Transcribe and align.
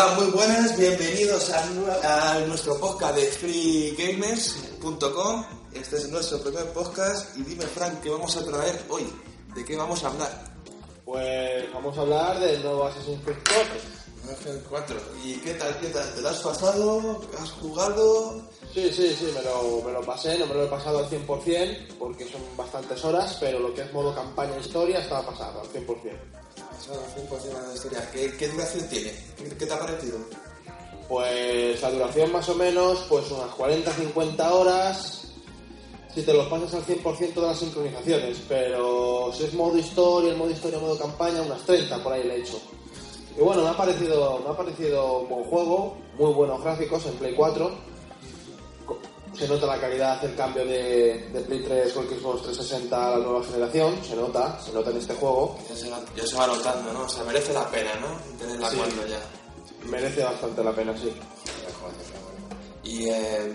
Hola, 0.00 0.14
muy 0.14 0.30
buenas, 0.30 0.78
bienvenidos 0.78 1.50
a, 1.50 2.34
a 2.34 2.38
nuestro 2.46 2.78
podcast 2.78 3.16
de 3.16 3.22
freegamers.com. 3.22 5.44
Este 5.74 5.96
es 5.96 6.08
nuestro 6.08 6.40
primer 6.40 6.72
podcast 6.72 7.36
y 7.36 7.42
dime, 7.42 7.64
Frank, 7.64 8.00
¿qué 8.00 8.08
vamos 8.08 8.36
a 8.36 8.44
traer 8.44 8.80
hoy? 8.90 9.12
¿De 9.56 9.64
qué 9.64 9.76
vamos 9.76 10.04
a 10.04 10.06
hablar? 10.06 10.30
Pues 11.04 11.72
vamos 11.74 11.98
a 11.98 12.02
hablar 12.02 12.38
del 12.38 12.62
nuevo 12.62 12.86
Assassin's 12.86 13.20
Creed 13.24 13.38
4. 13.42 13.64
Ángel 14.30 14.62
4. 14.70 14.96
¿Y 15.24 15.32
qué 15.38 15.54
tal? 15.54 15.76
¿Qué 15.80 15.88
tal? 15.88 16.14
¿Te 16.14 16.20
lo 16.20 16.28
has 16.28 16.42
pasado? 16.42 17.20
¿Has 17.36 17.50
jugado? 17.50 18.40
Sí, 18.72 18.92
sí, 18.92 19.12
sí, 19.18 19.32
me 19.34 19.42
lo, 19.42 19.82
me 19.84 19.90
lo 19.90 20.02
pasé, 20.02 20.38
no 20.38 20.46
me 20.46 20.54
lo 20.54 20.62
he 20.62 20.68
pasado 20.68 21.00
al 21.00 21.10
100% 21.10 21.96
porque 21.98 22.24
son 22.24 22.42
bastantes 22.56 23.04
horas, 23.04 23.36
pero 23.40 23.58
lo 23.58 23.74
que 23.74 23.82
es 23.82 23.92
modo 23.92 24.14
campaña 24.14 24.54
e 24.58 24.60
historia 24.60 25.00
estaba 25.00 25.26
pasado 25.26 25.60
al 25.60 25.66
100%. 25.66 25.88
Pasado 26.78 27.02
100% 27.16 27.42
de 27.42 27.68
la 27.68 27.74
historia. 27.74 28.10
¿Qué, 28.12 28.48
duración 28.48 28.88
tiene? 28.88 29.12
¿Qué, 29.36 29.44
qué 29.56 29.66
te 29.66 29.72
ha 29.72 29.78
parecido? 29.78 30.18
Pues 31.08 31.82
la 31.82 31.90
duración 31.90 32.32
más 32.32 32.48
o 32.48 32.54
menos, 32.54 33.04
pues 33.08 33.30
unas 33.30 33.50
40-50 33.50 34.50
horas 34.52 35.18
si 36.14 36.22
te 36.22 36.32
los 36.32 36.46
pasas 36.46 36.74
al 36.74 36.84
100% 36.84 37.34
de 37.34 37.40
las 37.42 37.58
sincronizaciones, 37.58 38.38
pero 38.48 39.30
si 39.32 39.44
es 39.44 39.54
modo 39.54 39.78
historia, 39.78 40.30
el 40.30 40.36
modo 40.36 40.50
historia, 40.50 40.78
modo 40.78 40.98
campaña, 40.98 41.42
unas 41.42 41.62
30 41.62 42.02
por 42.02 42.12
ahí 42.12 42.24
le 42.24 42.36
he 42.36 42.40
hecho. 42.40 42.60
Y 43.36 43.40
bueno, 43.40 43.62
me 43.62 43.68
ha 43.68 43.76
parecido, 43.76 44.40
me 44.40 44.50
ha 44.50 44.56
parecido 44.56 45.20
un 45.20 45.28
buen 45.28 45.44
juego, 45.44 45.96
muy 46.18 46.32
buenos 46.32 46.60
gráficos 46.62 47.06
en 47.06 47.14
Play 47.14 47.34
4. 47.34 47.70
Se 49.38 49.46
nota 49.46 49.66
la 49.66 49.80
calidad 49.80 50.20
del 50.20 50.34
cambio 50.34 50.64
de, 50.64 51.28
de 51.32 51.40
Play 51.42 51.60
3 51.62 51.96
o 51.96 52.02
Xbox 52.02 52.42
360 52.42 53.06
a 53.06 53.10
la 53.18 53.24
nueva 53.24 53.44
generación, 53.44 53.98
se 54.04 54.16
nota, 54.16 54.60
se 54.60 54.72
nota 54.72 54.90
en 54.90 54.96
este 54.96 55.14
juego. 55.14 55.56
Ya 55.68 55.76
se, 55.76 55.88
va, 55.90 56.00
ya 56.16 56.26
se 56.26 56.36
va 56.36 56.46
notando, 56.48 56.92
¿no? 56.92 57.02
O 57.04 57.08
sea, 57.08 57.22
merece 57.22 57.52
la 57.52 57.68
pena, 57.70 57.94
¿no? 58.00 58.18
Tenerla 58.36 58.68
Sí. 58.70 58.76
cuando 58.76 59.06
ya. 59.06 59.20
Merece 59.88 60.24
bastante 60.24 60.64
la 60.64 60.72
pena, 60.72 60.92
sí. 60.98 61.12
Y, 62.82 63.08
eh, 63.10 63.52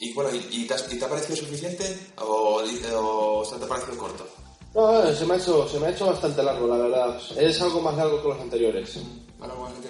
y 0.00 0.12
bueno, 0.14 0.30
¿y, 0.34 0.38
y 0.50 0.66
te, 0.66 0.74
y 0.90 0.98
te 0.98 1.04
ha 1.04 1.08
parecido 1.08 1.36
suficiente 1.36 2.12
o, 2.18 2.60
o 2.96 3.44
se 3.44 3.56
te 3.56 3.64
ha 3.64 3.68
parecido 3.68 3.96
corto? 3.98 4.26
No, 4.74 5.06
se 5.14 5.26
me, 5.26 5.34
ha 5.34 5.36
hecho, 5.36 5.68
se 5.68 5.78
me 5.78 5.86
ha 5.86 5.90
hecho 5.90 6.06
bastante 6.06 6.42
largo, 6.42 6.66
la 6.66 6.76
verdad. 6.78 7.20
Es 7.36 7.60
algo 7.60 7.80
más 7.82 7.94
largo 7.96 8.20
que 8.22 8.28
los 8.28 8.40
anteriores. 8.40 8.96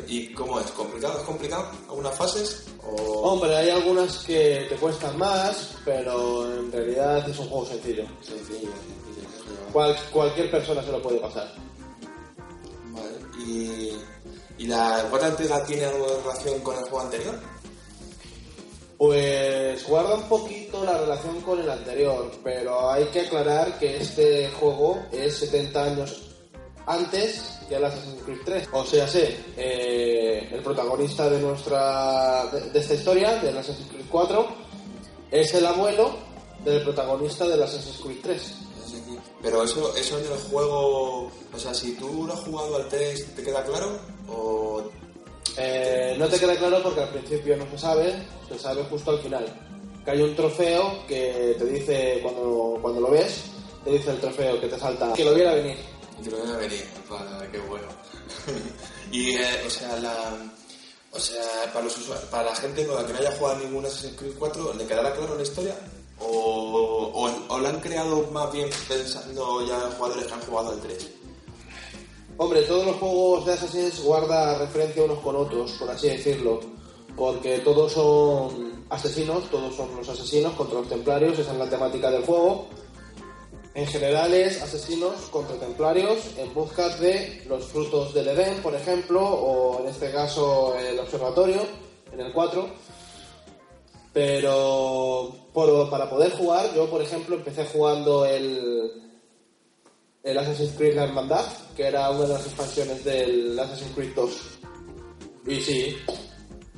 ¿Y 0.08 0.32
cómo 0.32 0.60
es? 0.60 0.70
¿Complicado? 0.72 1.18
¿Es 1.18 1.24
complicado? 1.24 1.68
¿Algunas 1.88 2.14
fases? 2.16 2.64
O... 2.84 2.92
Hombre, 3.30 3.56
hay 3.56 3.70
algunas 3.70 4.18
que 4.18 4.66
te 4.68 4.76
cuestan 4.76 5.16
más, 5.18 5.74
pero 5.84 6.44
en 6.58 6.70
realidad 6.72 7.28
es 7.28 7.38
un 7.38 7.48
juego 7.48 7.66
sencillo. 7.66 8.04
Sencillo, 8.20 8.70
sencillo. 8.70 9.72
Cual- 9.72 9.96
cualquier 10.12 10.50
persona 10.50 10.82
se 10.82 10.92
lo 10.92 11.00
puede 11.02 11.18
pasar. 11.18 11.52
Vale. 12.90 13.16
¿Y, 13.46 13.92
¿Y 14.58 14.66
la 14.66 15.06
cuarta 15.08 15.28
entrega 15.28 15.64
tiene 15.64 15.84
algo 15.86 16.06
de 16.10 16.20
relación 16.22 16.60
con 16.60 16.74
el 16.76 16.82
juego 16.82 17.00
anterior? 17.00 17.38
Pues 18.98 19.84
guarda 19.88 20.14
un 20.14 20.28
poquito 20.28 20.84
la 20.84 20.96
relación 20.98 21.40
con 21.40 21.58
el 21.60 21.68
anterior, 21.68 22.30
pero 22.44 22.90
hay 22.90 23.04
que 23.06 23.22
aclarar 23.22 23.78
que 23.78 23.96
este 23.96 24.48
juego 24.60 25.02
es 25.10 25.38
70 25.38 25.84
años 25.84 26.22
antes 26.86 27.58
el 27.78 27.84
Assassin's 27.84 28.22
Creed 28.24 28.38
3. 28.44 28.68
O 28.72 28.84
sea, 28.84 29.06
sé, 29.08 29.36
eh, 29.56 30.48
el 30.52 30.62
protagonista 30.62 31.28
de 31.28 31.40
nuestra 31.40 32.46
de, 32.52 32.70
de 32.70 32.78
esta 32.78 32.94
historia, 32.94 33.36
del 33.36 33.56
Assassin's 33.56 33.88
Creed 33.90 34.06
4, 34.10 34.46
es 35.30 35.54
el 35.54 35.66
abuelo 35.66 36.14
del 36.64 36.82
protagonista 36.82 37.46
del 37.48 37.62
Assassin's 37.62 37.98
Creed 38.02 38.18
3. 38.22 38.40
Es 38.42 38.92
decir, 38.92 39.18
Pero 39.42 39.62
eso, 39.64 39.94
eso 39.96 40.18
en 40.18 40.24
el 40.26 40.38
juego, 40.50 41.30
o 41.52 41.58
sea, 41.58 41.74
si 41.74 41.92
tú 41.94 42.24
lo 42.26 42.34
has 42.34 42.40
jugado 42.40 42.76
al 42.76 42.88
3, 42.88 43.34
¿te 43.34 43.42
queda 43.42 43.64
claro? 43.64 43.98
¿O 44.28 44.82
Eh, 45.58 46.14
no 46.18 46.26
te 46.28 46.38
queda 46.38 46.56
claro 46.56 46.82
porque 46.82 47.00
al 47.02 47.10
principio 47.10 47.56
no 47.56 47.66
se 47.70 47.78
sabe, 47.78 48.14
se 48.48 48.58
sabe 48.58 48.82
justo 48.84 49.10
al 49.10 49.18
final. 49.18 49.44
Que 50.04 50.10
hay 50.12 50.22
un 50.22 50.34
trofeo 50.34 51.06
que 51.06 51.54
te 51.58 51.64
dice, 51.66 52.20
cuando, 52.22 52.78
cuando 52.80 53.00
lo 53.02 53.10
ves, 53.10 53.44
te 53.84 53.90
dice 53.90 54.10
el 54.12 54.18
trofeo 54.18 54.60
que 54.60 54.68
te 54.68 54.78
salta, 54.78 55.12
que 55.12 55.24
lo 55.24 55.34
viera 55.34 55.54
venir. 55.54 55.76
Te 56.22 56.30
lo 56.30 56.38
voy 56.38 56.50
a 56.50 56.56
venir? 56.56 56.84
Vale, 57.08 57.48
qué 57.50 57.58
bueno. 57.60 57.86
y, 59.12 59.32
eh, 59.36 59.62
o 59.66 59.70
sea, 59.70 59.96
la... 60.00 60.14
O 61.14 61.20
sea, 61.20 61.42
para, 61.74 61.84
los 61.84 61.98
usua- 61.98 62.20
para 62.30 62.44
la 62.50 62.56
gente 62.56 62.86
la 62.86 63.04
que 63.06 63.12
no 63.12 63.18
haya 63.18 63.32
jugado 63.36 63.58
ningún 63.58 63.84
Assassin's 63.84 64.16
Creed 64.16 64.32
4, 64.38 64.72
¿le 64.74 64.86
quedará 64.86 65.12
claro 65.14 65.36
la 65.36 65.42
historia? 65.42 65.76
¿O, 66.18 66.26
o, 66.26 67.30
o 67.54 67.58
lo 67.58 67.68
han 67.68 67.80
creado 67.80 68.26
más 68.32 68.50
bien 68.50 68.70
pensando 68.88 69.66
ya 69.66 69.74
en 69.84 69.90
jugadores 69.92 70.26
que 70.26 70.32
han 70.32 70.40
jugado 70.40 70.70
al 70.70 70.80
3? 70.80 71.08
Hombre, 72.38 72.62
todos 72.62 72.86
los 72.86 72.96
juegos 72.96 73.44
de 73.44 73.52
Assassin's 73.52 74.00
guarda 74.02 74.56
referencia 74.58 75.02
unos 75.04 75.18
con 75.18 75.36
otros, 75.36 75.72
por 75.72 75.90
así 75.90 76.08
decirlo. 76.08 76.60
Porque 77.14 77.58
todos 77.58 77.92
son 77.92 78.86
asesinos, 78.88 79.50
todos 79.50 79.76
son 79.76 79.94
los 79.94 80.08
asesinos 80.08 80.54
contra 80.54 80.78
los 80.80 80.88
templarios, 80.88 81.38
esa 81.38 81.52
es 81.52 81.58
la 81.58 81.68
temática 81.68 82.10
del 82.10 82.24
juego. 82.24 82.68
En 83.74 83.86
general 83.86 84.34
es 84.34 84.60
asesinos 84.60 85.30
contra 85.30 85.56
templarios 85.56 86.18
en 86.36 86.52
busca 86.52 86.90
de 86.98 87.42
los 87.48 87.64
frutos 87.64 88.12
del 88.12 88.28
Edén, 88.28 88.60
por 88.60 88.74
ejemplo, 88.74 89.22
o 89.22 89.80
en 89.80 89.88
este 89.88 90.12
caso 90.12 90.76
el 90.78 90.98
observatorio, 90.98 91.62
en 92.12 92.20
el 92.20 92.32
4. 92.32 92.68
Pero 94.12 95.34
para 95.90 96.10
poder 96.10 96.32
jugar, 96.32 96.74
yo 96.74 96.90
por 96.90 97.00
ejemplo 97.00 97.36
empecé 97.36 97.64
jugando 97.64 98.26
el, 98.26 98.92
el 100.22 100.38
Assassin's 100.38 100.74
Creed 100.76 100.94
La 100.94 101.04
Hermandad, 101.04 101.46
que 101.74 101.86
era 101.86 102.10
una 102.10 102.26
de 102.26 102.34
las 102.34 102.44
expansiones 102.44 103.02
del 103.04 103.58
Assassin's 103.58 103.94
Creed 103.94 104.14
2. 104.14 104.32
Y 105.46 105.60
sí, 105.60 105.96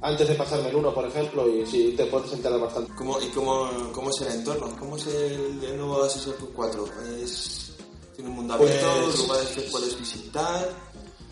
antes 0.05 0.29
de 0.29 0.35
pasarme 0.35 0.69
el 0.69 0.77
1, 0.77 0.93
por 0.95 1.07
ejemplo, 1.07 1.49
y 1.49 1.65
sí, 1.67 1.95
te 1.97 2.05
puedes 2.05 2.31
enterar 2.33 2.61
bastante. 2.61 2.93
¿Cómo, 2.95 3.19
¿Y 3.23 3.29
cómo, 3.29 3.71
cómo 3.93 4.11
es 4.11 4.21
el 4.21 4.33
entorno? 4.39 4.77
¿Cómo 4.79 4.97
es 4.99 5.07
el, 5.07 5.65
el 5.65 5.77
nuevo 5.79 6.03
Assassin's 6.05 6.37
Creed 6.37 6.51
4? 6.55 6.85
¿Es, 7.23 7.73
¿Tiene 8.15 8.29
un 8.29 8.37
mundo 8.37 8.53
abierto? 8.55 8.87
Pues- 9.03 9.19
¿Lugares 9.19 9.49
que 9.49 9.61
puedes 9.63 9.99
visitar? 9.99 10.69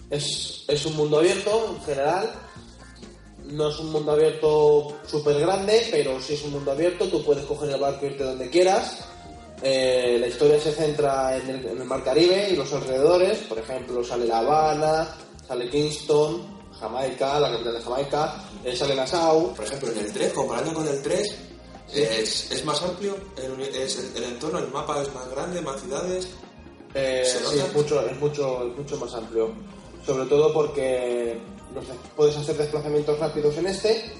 Es, 0.08 0.64
es 0.66 0.86
un 0.86 0.96
mundo 0.96 1.18
abierto 1.18 1.74
en 1.76 1.84
general. 1.84 2.32
No 3.44 3.68
es 3.68 3.78
un 3.78 3.92
mundo 3.92 4.12
abierto 4.12 4.96
súper 5.06 5.38
grande, 5.38 5.86
pero 5.90 6.18
sí 6.22 6.32
es 6.32 6.42
un 6.44 6.52
mundo 6.52 6.72
abierto. 6.72 7.06
Tú 7.08 7.22
puedes 7.22 7.44
coger 7.44 7.70
el 7.70 7.80
barco 7.80 8.06
e 8.06 8.08
irte 8.08 8.24
donde 8.24 8.48
quieras. 8.48 9.00
Eh, 9.62 10.16
la 10.18 10.28
historia 10.28 10.58
se 10.58 10.72
centra 10.72 11.36
en 11.36 11.48
el, 11.50 11.66
en 11.66 11.78
el 11.78 11.84
Mar 11.84 12.02
Caribe 12.02 12.48
y 12.50 12.56
los 12.56 12.72
alrededores. 12.72 13.38
Por 13.40 13.58
ejemplo, 13.58 14.02
sale 14.02 14.26
La 14.26 14.38
Habana, 14.38 15.14
sale 15.46 15.68
Kingston, 15.68 16.61
Jamaica, 16.82 17.40
la 17.40 17.50
capital 17.52 17.74
de 17.74 17.80
Jamaica, 17.80 18.34
eh, 18.64 18.76
sale 18.76 18.94
Nassau. 18.94 19.54
Por 19.54 19.64
ejemplo, 19.64 19.90
en 19.92 19.98
el 19.98 20.12
3, 20.12 20.32
comparando 20.32 20.74
con 20.74 20.88
el 20.88 21.00
3, 21.00 21.34
es, 21.94 22.50
es 22.50 22.64
más 22.64 22.82
amplio, 22.82 23.16
el, 23.36 23.60
es 23.60 23.98
el, 23.98 24.16
el 24.16 24.32
entorno, 24.32 24.58
el 24.58 24.68
mapa 24.68 25.00
es 25.00 25.14
más 25.14 25.28
grande, 25.30 25.60
más 25.60 25.80
ciudades. 25.80 26.28
Eh, 26.94 27.22
¿Se 27.24 27.38
sí, 27.38 27.58
es 27.58 27.74
mucho, 27.74 28.06
es, 28.06 28.18
mucho, 28.18 28.66
es 28.66 28.76
mucho 28.76 28.96
más 28.98 29.14
amplio. 29.14 29.52
Sobre 30.04 30.26
todo 30.26 30.52
porque 30.52 31.40
no 31.74 31.80
sé, 31.80 31.92
puedes 32.16 32.36
hacer 32.36 32.56
desplazamientos 32.56 33.18
rápidos 33.18 33.56
en 33.56 33.66
este 33.66 34.12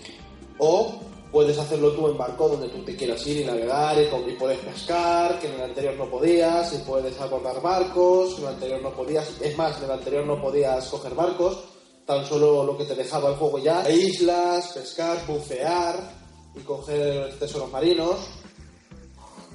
o 0.59 1.01
puedes 1.33 1.59
hacerlo 1.59 1.93
tú 1.93 2.09
en 2.09 2.17
barco 2.17 2.49
donde 2.49 2.69
tú 2.69 2.85
te 2.85 2.95
quieras 2.95 3.27
ir 3.27 3.41
y 3.41 3.45
navegar 3.45 3.97
y, 3.99 4.31
y 4.31 4.37
puedes 4.37 4.59
pescar, 4.59 5.41
que 5.41 5.49
en 5.49 5.55
el 5.55 5.63
anterior 5.63 5.95
no 5.97 6.09
podías, 6.09 6.73
y 6.75 6.79
puedes 6.79 7.19
abordar 7.21 7.61
barcos, 7.61 8.39
en 8.39 8.45
el 8.45 8.49
anterior 8.51 8.83
no 8.83 8.91
podías. 8.91 9.41
Es 9.41 9.57
más, 9.57 9.79
en 9.79 9.85
el 9.85 9.91
anterior 9.93 10.27
no 10.27 10.41
podías 10.41 10.87
coger 10.89 11.15
barcos, 11.15 11.65
tan 12.07 12.27
solo 12.27 12.65
lo 12.65 12.77
que 12.77 12.85
te 12.85 12.95
dejaba 12.95 13.31
el 13.31 13.37
juego 13.37 13.59
ya. 13.59 13.89
Islas, 13.91 14.69
pescar, 14.75 15.25
bucear 15.27 16.13
y 16.55 16.61
coger 16.61 17.39
tesoros 17.39 17.71
marinos. 17.71 18.17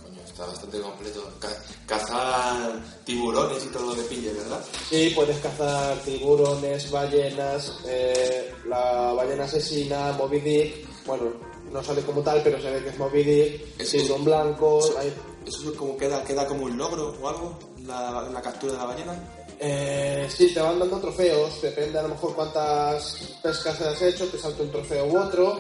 Coño, 0.04 0.22
está 0.26 0.46
bastante 0.46 0.80
completo. 0.80 1.24
Ca- 1.40 1.64
cazar 1.86 2.82
tiburones 3.06 3.64
y 3.66 3.68
todo 3.68 3.88
lo 3.88 3.96
que 3.96 4.02
pille, 4.04 4.34
¿verdad? 4.34 4.62
Sí, 4.90 5.12
puedes 5.16 5.38
cazar 5.40 5.98
tiburones, 6.00 6.90
ballenas, 6.92 7.80
eh, 7.86 8.54
la 8.68 9.14
ballena 9.14 9.44
asesina, 9.46 10.12
Moby 10.14 10.40
Dick. 10.40 10.88
Bueno, 11.06 11.26
no 11.72 11.84
sale 11.84 12.02
como 12.02 12.22
tal, 12.22 12.42
pero 12.44 12.62
se 12.62 12.70
ve 12.72 12.84
que 12.84 12.90
es 12.90 12.98
Moby 12.98 13.24
Dick, 13.24 13.80
Es- 13.82 13.90
tiburón 13.92 14.26
blanco. 14.26 14.80
Eso, 14.80 14.98
hay- 15.00 15.14
eso 15.46 15.72
es 15.72 15.78
como 15.78 15.96
queda, 15.98 16.24
queda 16.24 16.46
como 16.48 16.66
un 16.66 16.78
logro 16.78 17.14
o 17.22 17.28
algo, 17.30 17.58
la, 17.86 18.28
la 18.34 18.42
captura 18.42 18.74
de 18.74 18.80
la 18.80 18.86
ballena. 18.86 19.34
Eh, 19.60 20.28
sí, 20.30 20.54
te 20.54 20.60
van 20.60 20.80
dando 20.80 21.00
trofeos, 21.00 21.62
depende 21.62 21.98
a 21.98 22.04
lo 22.04 22.10
mejor 22.10 22.36
cuántas 22.36 23.38
pescas 23.42 23.82
has 23.82 24.02
hecho, 24.02 24.28
te 24.28 24.38
salta 24.38 24.64
un 24.64 24.72
trofeo 24.72 25.06
u 25.08 25.18
otro. 25.18 25.60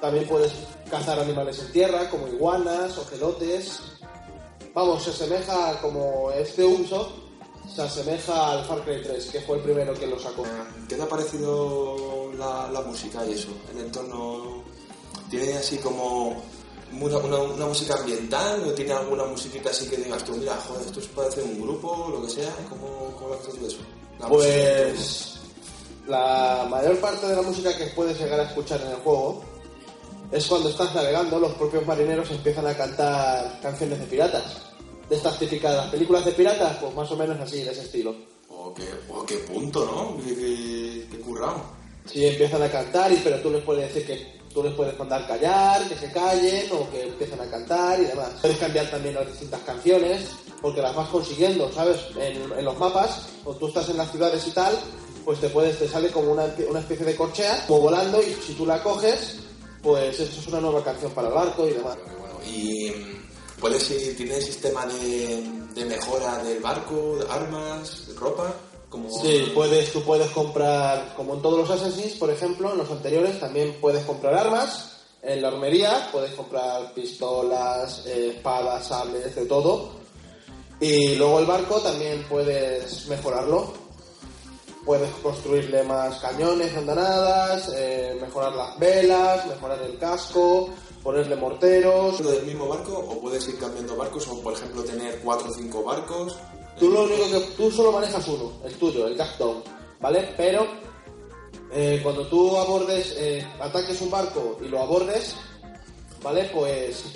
También 0.00 0.26
puedes 0.26 0.52
cazar 0.90 1.18
animales 1.20 1.58
en 1.60 1.72
tierra, 1.72 2.10
como 2.10 2.28
iguanas, 2.28 2.98
ocelotes. 2.98 3.80
Vamos, 4.74 5.04
se 5.04 5.10
asemeja 5.10 5.80
como 5.80 6.30
este 6.32 6.64
Ubisoft, 6.64 7.12
se 7.74 7.82
asemeja 7.82 8.52
al 8.52 8.64
Far 8.64 8.82
Cry 8.84 9.02
3, 9.02 9.26
que 9.26 9.40
fue 9.40 9.56
el 9.56 9.62
primero 9.62 9.94
que 9.94 10.06
lo 10.06 10.18
sacó. 10.18 10.44
¿Qué 10.88 10.96
te 10.96 11.02
ha 11.02 11.08
parecido 11.08 12.32
la, 12.36 12.68
la 12.70 12.80
música 12.82 13.24
y 13.24 13.32
eso? 13.32 13.48
El 13.72 13.86
entorno 13.86 14.64
tiene 15.30 15.54
así 15.54 15.78
como 15.78 16.42
una, 16.92 17.18
una- 17.18 17.38
una 17.38 17.66
música 17.66 17.94
ambiental 17.96 18.62
o 18.66 18.72
tiene 18.72 18.92
alguna 18.92 19.24
musiquita 19.24 19.70
así 19.70 19.88
que 19.88 19.96
digas 19.96 20.24
tú, 20.24 20.32
mira, 20.36 20.56
joder, 20.68 20.86
esto 20.86 21.00
parece 21.14 21.42
un 21.42 21.60
grupo 21.60 21.88
o 21.90 22.10
lo 22.10 22.22
que 22.26 22.30
sea. 22.32 22.54
¿Cómo, 22.68 23.12
cómo 23.16 23.28
lo 23.28 23.34
haces 23.34 23.54
tú 23.58 23.66
eso? 23.66 23.78
La. 24.18 24.28
Pues 24.28 25.32
la 26.06 26.66
mayor 26.70 26.96
parte 27.00 27.26
de 27.26 27.36
la 27.36 27.42
música 27.42 27.76
que 27.76 27.86
puedes 27.88 28.18
llegar 28.18 28.38
a 28.40 28.44
escuchar 28.44 28.80
en 28.80 28.88
el 28.88 28.96
juego 28.96 29.42
es 30.30 30.46
cuando 30.46 30.68
estás 30.68 30.94
navegando, 30.94 31.38
los 31.38 31.52
propios 31.54 31.86
marineros 31.86 32.30
empiezan 32.30 32.66
a 32.66 32.76
cantar 32.76 33.60
canciones 33.60 33.98
de 34.00 34.06
piratas. 34.06 34.44
De 35.08 35.14
estas 35.16 35.38
típicas 35.38 35.88
películas 35.90 36.24
de 36.24 36.32
piratas, 36.32 36.76
pues 36.78 36.92
más 36.94 37.10
o 37.12 37.16
menos 37.16 37.38
así, 37.40 37.62
de 37.62 37.70
ese 37.70 37.82
estilo. 37.82 38.14
Oh, 38.48 38.72
qué, 38.74 38.82
oh, 39.08 39.24
qué 39.24 39.36
punto, 39.36 39.84
¿no? 39.84 40.16
Qué, 40.24 40.34
qué, 40.34 41.06
qué 41.10 41.20
currado. 41.20 41.62
Sí, 42.06 42.24
empiezan 42.26 42.62
a 42.62 42.70
cantar, 42.70 43.12
y, 43.12 43.16
pero 43.16 43.40
tú 43.40 43.50
les 43.50 43.62
puedes 43.62 43.92
decir 43.92 44.04
que 44.06 44.35
tú 44.56 44.62
les 44.62 44.72
puedes 44.72 44.98
mandar 44.98 45.26
callar, 45.26 45.86
que 45.86 45.94
se 45.94 46.10
callen 46.10 46.72
o 46.72 46.88
que 46.88 47.02
empiecen 47.02 47.38
a 47.38 47.44
cantar 47.44 48.00
y 48.00 48.06
demás. 48.06 48.30
Puedes 48.40 48.56
cambiar 48.56 48.90
también 48.90 49.14
las 49.14 49.26
distintas 49.26 49.60
canciones 49.60 50.30
porque 50.62 50.80
las 50.80 50.96
vas 50.96 51.10
consiguiendo, 51.10 51.70
¿sabes? 51.70 51.98
En, 52.18 52.64
los 52.64 52.78
mapas, 52.78 53.26
o 53.44 53.54
tú 53.54 53.68
estás 53.68 53.90
en 53.90 53.98
las 53.98 54.10
ciudades 54.10 54.46
y 54.46 54.52
tal, 54.52 54.74
pues 55.26 55.40
te 55.40 55.50
puedes 55.50 55.78
te 55.78 55.86
sale 55.86 56.10
como 56.10 56.32
una, 56.32 56.46
una 56.70 56.80
especie 56.80 57.04
de 57.04 57.14
corchea, 57.14 57.66
como 57.66 57.80
volando 57.80 58.22
y 58.22 58.32
si 58.32 58.54
tú 58.54 58.64
la 58.64 58.82
coges, 58.82 59.36
pues 59.82 60.18
eso 60.18 60.40
es 60.40 60.46
una 60.46 60.62
nueva 60.62 60.82
canción 60.82 61.12
para 61.12 61.28
el 61.28 61.34
barco 61.34 61.68
y 61.68 61.74
demás. 61.74 61.98
Y 62.46 62.90
mm, 62.92 63.60
puedes 63.60 63.90
ir, 63.90 64.16
tiene 64.16 64.40
sistema 64.40 64.86
de, 64.86 65.46
de 65.74 65.84
mejora 65.84 66.42
del 66.42 66.62
barco, 66.62 67.18
de 67.18 67.30
armas, 67.30 68.06
ropa, 68.18 68.54
como 68.88 69.10
Sí, 69.10 69.50
puedes, 69.54 69.92
tú 69.92 70.02
puedes 70.02 70.30
comprar, 70.30 71.14
como 71.16 71.34
en 71.34 71.42
todos 71.42 71.58
los 71.58 71.70
Assassins, 71.70 72.14
por 72.14 72.30
ejemplo, 72.30 72.72
en 72.72 72.78
los 72.78 72.90
anteriores 72.90 73.40
también 73.40 73.76
puedes 73.80 74.04
comprar 74.04 74.34
armas. 74.34 74.92
En 75.22 75.42
la 75.42 75.48
armería 75.48 76.08
puedes 76.12 76.32
comprar 76.34 76.94
pistolas, 76.94 78.06
eh, 78.06 78.34
espadas, 78.36 78.86
sables, 78.86 79.34
de 79.34 79.46
todo. 79.46 79.90
Y 80.78 81.16
luego 81.16 81.40
el 81.40 81.46
barco 81.46 81.80
también 81.80 82.24
puedes 82.28 83.08
mejorarlo. 83.08 83.72
Puedes 84.84 85.10
construirle 85.16 85.82
más 85.82 86.20
cañones, 86.20 86.76
andanadas, 86.76 87.72
eh, 87.74 88.16
mejorar 88.20 88.52
las 88.52 88.78
velas, 88.78 89.46
mejorar 89.46 89.82
el 89.82 89.98
casco, 89.98 90.70
ponerle 91.02 91.34
morteros. 91.34 92.20
¿Lo 92.20 92.30
del 92.30 92.46
mismo 92.46 92.68
barco 92.68 92.96
o 92.96 93.20
puedes 93.20 93.48
ir 93.48 93.58
cambiando 93.58 93.96
barcos 93.96 94.28
o 94.28 94.40
por 94.40 94.52
ejemplo 94.52 94.84
tener 94.84 95.18
cuatro 95.20 95.50
o 95.50 95.54
cinco 95.54 95.82
barcos? 95.82 96.36
Tú 96.78 96.90
lo 96.90 97.04
único 97.04 97.30
que 97.30 97.40
tú 97.56 97.70
solo 97.70 97.92
manejas 97.92 98.26
uno, 98.28 98.52
el 98.64 98.74
tuyo, 98.74 99.06
el 99.06 99.16
Jackdown, 99.16 99.62
¿vale? 100.00 100.34
Pero 100.36 100.66
eh, 101.72 102.00
cuando 102.02 102.26
tú 102.26 102.56
abordes, 102.56 103.14
eh, 103.18 103.46
ataques 103.60 104.00
un 104.02 104.10
barco 104.10 104.58
y 104.62 104.68
lo 104.68 104.82
abordes, 104.82 105.36
¿vale? 106.22 106.50
Pues 106.52 107.14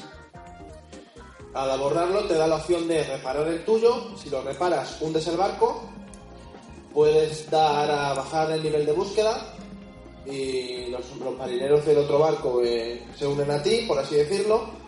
al 1.52 1.70
abordarlo 1.70 2.24
te 2.24 2.34
da 2.34 2.46
la 2.46 2.56
opción 2.56 2.86
de 2.86 3.02
reparar 3.04 3.48
el 3.48 3.64
tuyo. 3.64 4.16
Si 4.16 4.30
lo 4.30 4.42
reparas, 4.42 4.98
hundes 5.00 5.26
el 5.26 5.36
barco. 5.36 5.82
Puedes 6.94 7.50
dar 7.50 7.90
a 7.90 8.14
bajar 8.14 8.50
el 8.52 8.62
nivel 8.62 8.86
de 8.86 8.92
búsqueda 8.92 9.54
y 10.26 10.86
los, 10.86 11.04
los 11.16 11.36
marineros 11.36 11.84
del 11.86 11.98
otro 11.98 12.18
barco 12.18 12.62
eh, 12.64 13.06
se 13.16 13.26
unen 13.26 13.50
a 13.50 13.62
ti, 13.62 13.84
por 13.86 13.98
así 13.98 14.16
decirlo. 14.16 14.79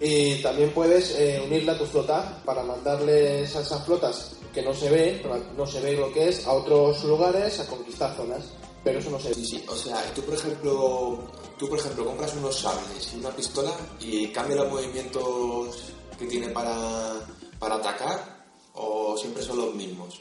Y 0.00 0.40
también 0.42 0.72
puedes 0.72 1.14
eh, 1.18 1.42
unirla 1.44 1.72
a 1.72 1.78
tu 1.78 1.84
flota 1.84 2.42
para 2.44 2.62
mandarles 2.62 3.54
a 3.54 3.60
esas 3.60 3.84
flotas 3.84 4.32
que 4.54 4.62
no 4.62 4.74
se 4.74 4.88
ve, 4.90 5.22
no 5.56 5.66
se 5.66 5.80
ve 5.80 5.92
lo 5.92 6.12
que 6.12 6.30
es, 6.30 6.46
a 6.46 6.52
otros 6.52 7.04
lugares 7.04 7.60
a 7.60 7.66
conquistar 7.66 8.16
zonas. 8.16 8.44
Pero 8.82 8.98
eso 8.98 9.10
no 9.10 9.20
se 9.20 9.28
ve. 9.28 9.34
Sí, 9.34 9.44
sí. 9.44 9.64
O 9.68 9.76
sea, 9.76 10.02
tú 10.14 10.22
por 10.22 10.34
ejemplo, 10.34 11.18
tú 11.58 11.68
por 11.68 11.78
ejemplo 11.78 12.06
compras 12.06 12.34
unos 12.34 12.58
sables 12.58 13.12
y 13.14 13.18
una 13.18 13.30
pistola 13.30 13.72
y 14.00 14.28
cambia 14.28 14.56
los 14.56 14.70
movimientos 14.70 15.92
que 16.18 16.26
tiene 16.26 16.48
para, 16.48 17.20
para 17.58 17.74
atacar 17.74 18.46
o 18.74 19.16
siempre 19.18 19.42
son 19.42 19.58
los 19.58 19.74
mismos. 19.74 20.20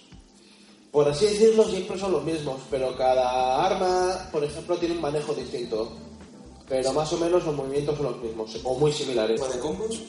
Por 0.92 1.08
así 1.08 1.26
decirlo, 1.26 1.64
siempre 1.66 2.00
son 2.00 2.12
los 2.12 2.24
mismos, 2.24 2.62
pero 2.70 2.98
cada 2.98 3.64
arma, 3.64 4.28
por 4.32 4.44
ejemplo, 4.44 4.76
tiene 4.78 4.96
un 4.96 5.02
manejo 5.02 5.34
distinto. 5.34 5.92
Pero 6.70 6.94
más 6.94 7.12
o 7.14 7.18
menos 7.18 7.44
los 7.44 7.56
movimientos 7.56 7.98
son 7.98 8.06
los 8.06 8.18
mismos, 8.22 8.56
o 8.64 8.76
muy 8.78 8.92
similares. 8.94 9.42
¿Tema 9.42 9.54
de 9.54 9.60
combos? 9.60 10.00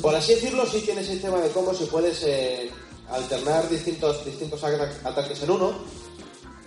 Por 0.00 0.14
así 0.14 0.34
decirlo, 0.34 0.64
sí 0.66 0.80
tiene 0.80 1.04
sistema 1.04 1.38
de 1.40 1.50
combos 1.50 1.80
y 1.82 1.84
puedes 1.84 2.22
eh, 2.24 2.70
alternar 3.10 3.68
distintos, 3.68 4.24
distintos 4.24 4.62
ata- 4.64 4.90
ataques 5.04 5.42
en 5.42 5.50
uno, 5.50 5.72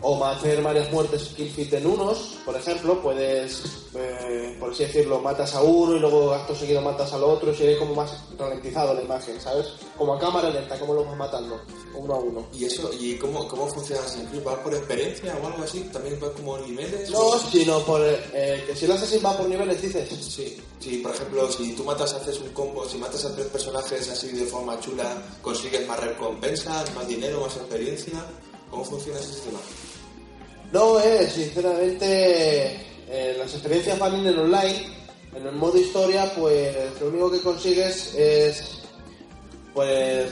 o 0.02 0.24
hacer 0.26 0.62
varias 0.62 0.92
muertes 0.92 1.30
kill 1.36 1.50
fit 1.50 1.74
en 1.74 1.88
unos, 1.88 2.38
por 2.46 2.56
ejemplo, 2.56 3.02
puedes, 3.02 3.64
eh, 3.96 4.56
por 4.60 4.72
así 4.72 4.86
decirlo, 4.86 5.20
matas 5.20 5.56
a 5.56 5.62
uno 5.62 5.96
y 5.96 6.00
luego 6.00 6.34
acto 6.34 6.56
seguido 6.56 6.82
matas 6.82 7.12
al 7.14 7.24
otro 7.24 7.52
y 7.52 7.56
se 7.56 7.66
ve 7.66 7.78
como 7.78 7.96
más 7.96 8.24
ralentizado 8.38 8.94
la 8.94 9.02
imagen, 9.02 9.42
¿sabes? 9.42 9.74
Como 9.98 10.14
a 10.14 10.20
cámara 10.20 10.50
lenta, 10.50 10.78
como 10.80 10.94
lo 10.94 11.04
vas 11.04 11.18
matando, 11.18 11.60
uno 11.96 12.14
a 12.14 12.20
uno. 12.20 12.48
¿Y 12.54 12.66
eso? 12.66 12.92
¿Y 12.94 13.16
cómo, 13.16 13.48
cómo 13.48 13.68
funciona 13.68 14.02
Assassin's 14.02 14.44
¿Vas 14.44 14.60
por 14.60 14.74
experiencia 14.74 15.36
o 15.42 15.48
algo 15.48 15.64
así? 15.64 15.80
¿También 15.92 16.20
vas 16.20 16.30
como 16.32 16.58
niveles? 16.60 17.10
No, 17.10 17.38
sino 17.40 17.80
por 17.80 18.02
eh, 18.04 18.64
que 18.68 18.76
si 18.76 18.86
el 18.86 18.92
Assassin 18.92 19.22
va 19.26 19.36
por 19.36 19.50
niveles, 19.50 19.82
dices. 19.82 20.08
Sí, 20.10 20.62
sí, 20.80 20.98
por 21.00 21.14
ejemplo, 21.14 21.52
si 21.52 21.74
tú 21.74 21.84
matas, 21.84 22.14
haces 22.14 22.40
un 22.40 22.50
combo, 22.50 22.88
si 22.88 22.98
matas 22.98 23.26
a 23.26 23.34
tres 23.34 23.48
personajes 23.48 24.10
así 24.10 24.28
de 24.28 24.46
forma 24.46 24.80
chula, 24.80 25.24
consigues 25.42 25.88
más 25.88 26.00
recompensas, 26.00 26.94
más 26.94 27.08
dinero, 27.08 27.42
más 27.42 27.58
experiencia. 27.58 28.24
¿Cómo 28.70 28.84
funciona 28.84 29.20
ese 29.20 29.34
sistema? 29.34 29.60
No, 30.72 31.00
eh, 31.00 31.30
sinceramente, 31.30 32.76
eh, 33.10 33.36
las 33.38 33.54
experiencias 33.54 33.98
van 33.98 34.16
en 34.16 34.28
el 34.28 34.40
online. 34.40 34.98
En 35.36 35.46
el 35.46 35.54
modo 35.54 35.78
historia, 35.78 36.32
pues 36.36 36.76
lo 37.00 37.08
único 37.08 37.32
que 37.32 37.42
consigues 37.42 38.16
es, 38.16 38.80
pues, 39.74 40.30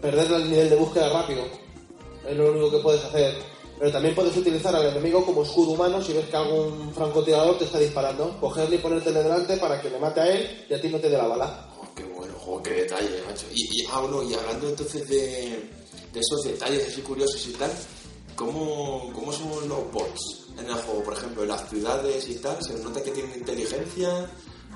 perder 0.00 0.32
el 0.32 0.50
nivel 0.50 0.70
de 0.70 0.76
búsqueda 0.76 1.10
rápido. 1.10 1.44
Es 2.26 2.36
lo 2.36 2.50
único 2.50 2.70
que 2.70 2.78
puedes 2.78 3.04
hacer. 3.04 3.34
Pero 3.78 3.92
también 3.92 4.14
puedes 4.14 4.36
utilizar 4.36 4.74
al 4.74 4.86
enemigo 4.86 5.24
como 5.26 5.42
escudo 5.42 5.72
humano 5.72 6.00
si 6.00 6.12
ves 6.12 6.26
que 6.26 6.36
algún 6.36 6.94
francotirador 6.94 7.58
te 7.58 7.64
está 7.64 7.78
disparando. 7.78 8.38
Cogerle 8.40 8.76
y 8.76 8.78
ponértele 8.78 9.22
delante 9.22 9.56
para 9.56 9.80
que 9.80 9.90
le 9.90 9.98
mate 9.98 10.20
a 10.20 10.32
él 10.32 10.66
y 10.70 10.74
a 10.74 10.80
ti 10.80 10.88
no 10.88 10.98
te 10.98 11.10
dé 11.10 11.18
la 11.18 11.26
bala. 11.26 11.68
Oh, 11.80 11.88
qué 11.94 12.04
bueno, 12.04 12.32
jo, 12.38 12.62
qué 12.62 12.70
detalle, 12.70 13.22
macho. 13.26 13.46
Y, 13.52 13.82
y, 13.82 13.86
ah, 13.90 13.96
hablando 13.96 14.68
entonces 14.68 15.08
de, 15.08 15.68
de 16.12 16.20
esos 16.20 16.44
detalles 16.44 16.88
así 16.88 17.02
curiosos 17.02 17.44
y 17.48 17.52
tal, 17.52 17.72
¿cómo, 18.36 19.10
¿cómo 19.14 19.32
son 19.32 19.68
los 19.68 19.90
bots 19.92 20.46
en 20.58 20.66
el 20.66 20.74
juego? 20.74 21.02
Por 21.04 21.14
ejemplo, 21.14 21.42
en 21.42 21.48
las 21.48 21.68
ciudades 21.68 22.28
y 22.28 22.34
tal, 22.36 22.62
se 22.62 22.74
nota 22.74 23.02
que 23.02 23.10
tienen 23.10 23.38
inteligencia. 23.38 24.30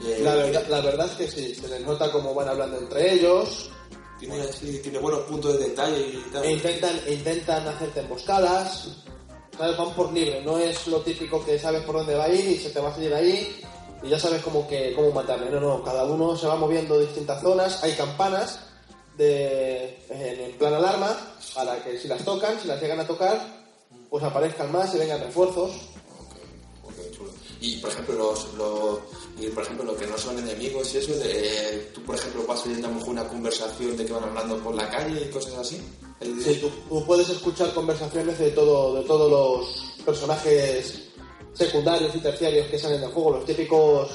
eh, 0.05 0.21
La 0.23 0.35
verdad, 0.35 0.67
la 0.69 0.81
verdad 0.81 1.07
es 1.07 1.13
que 1.13 1.29
sí, 1.31 1.55
se 1.55 1.69
les 1.69 1.81
nota 1.87 2.11
cómo 2.13 2.35
van 2.35 2.49
hablando 2.49 2.79
entre 2.79 3.15
ellos, 3.15 3.71
Tiene, 4.19 4.41
así, 4.43 4.79
tiene 4.83 4.99
buenos 4.99 5.21
puntos 5.25 5.59
de 5.59 5.69
detalle 5.69 6.01
y 6.01 6.31
tal. 6.33 6.45
E 6.45 6.53
intentan, 6.53 7.01
intentan 7.07 7.69
hacerte 7.69 8.01
emboscadas, 8.01 8.89
¿sabes? 9.57 9.77
Van 9.77 9.95
por 9.95 10.11
libre, 10.13 10.43
no 10.43 10.57
es 10.59 10.87
lo 10.87 11.01
típico 11.01 11.45
que 11.45 11.59
sabes 11.59 11.83
por 11.83 11.97
dónde 11.97 12.15
va 12.15 12.25
a 12.25 12.29
ir 12.31 12.47
y 12.47 12.57
se 12.57 12.71
te 12.71 12.81
va 12.81 12.89
a 12.89 12.95
salir 12.95 13.13
ahí 13.13 13.61
y 14.03 14.09
ya 14.09 14.19
sabes 14.19 14.43
cómo, 14.43 14.67
que, 14.69 14.95
cómo 14.95 15.11
matarle. 15.13 15.51
No, 15.51 15.61
no, 15.61 15.83
cada 15.83 16.05
uno 16.05 16.35
se 16.37 16.47
va 16.47 16.57
moviendo 16.57 16.99
distintas 16.99 17.43
zonas, 17.43 17.83
hay 17.85 17.93
campanas 17.93 18.61
de, 19.17 19.99
en, 20.11 20.41
en 20.51 20.59
plan 20.59 20.75
alarma 20.75 21.17
para 21.55 21.83
que 21.83 21.99
si 21.99 22.09
las 22.09 22.25
tocan, 22.25 22.61
si 22.61 22.69
las 22.69 22.81
llegan 22.81 23.01
a 23.01 23.07
tocar, 23.07 23.41
pues 24.11 24.23
aparezcan 24.25 24.71
más 24.73 24.95
y 24.95 24.99
vengan 24.99 25.21
refuerzos. 25.21 25.71
Ok, 26.15 26.37
ok, 26.85 27.17
chulo. 27.17 27.31
Y 27.61 27.77
por 27.79 27.91
ejemplo, 27.91 28.15
los, 28.15 28.55
los, 28.55 28.99
y 29.41 29.47
por 29.49 29.63
ejemplo, 29.63 29.85
los 29.85 29.97
que 29.97 30.07
no 30.07 30.19
son 30.19 30.39
enemigos 30.39 30.95
y 30.95 30.99
eso, 30.99 31.13
de- 31.15 31.91
tú 31.95 32.03
por 32.03 32.15
ejemplo 32.15 32.45
vas 32.47 32.65
oyendo 32.67 32.87
a 32.87 32.91
lo 32.91 32.97
mejor 32.97 33.11
una 33.11 33.29
conversación 33.29 33.97
de 33.97 34.05
que 34.05 34.13
van 34.13 34.25
hablando 34.25 34.59
por 34.59 34.75
la 34.75 34.89
calle 34.91 35.23
y 35.27 35.31
cosas 35.31 35.55
así. 35.55 35.81
Sí, 36.21 36.59
tú, 36.61 36.71
tú 36.89 37.05
puedes 37.07 37.29
escuchar 37.29 37.73
conversaciones 37.75 38.39
de, 38.39 38.51
todo, 38.51 38.95
de 39.01 39.05
todos 39.07 39.31
los 39.31 40.05
personajes 40.05 41.03
secundarios 41.55 42.15
y 42.15 42.19
terciarios 42.21 42.67
que 42.69 42.79
salen 42.79 43.01
del 43.01 43.11
juego, 43.11 43.33
los 43.33 43.47
típicos 43.47 44.11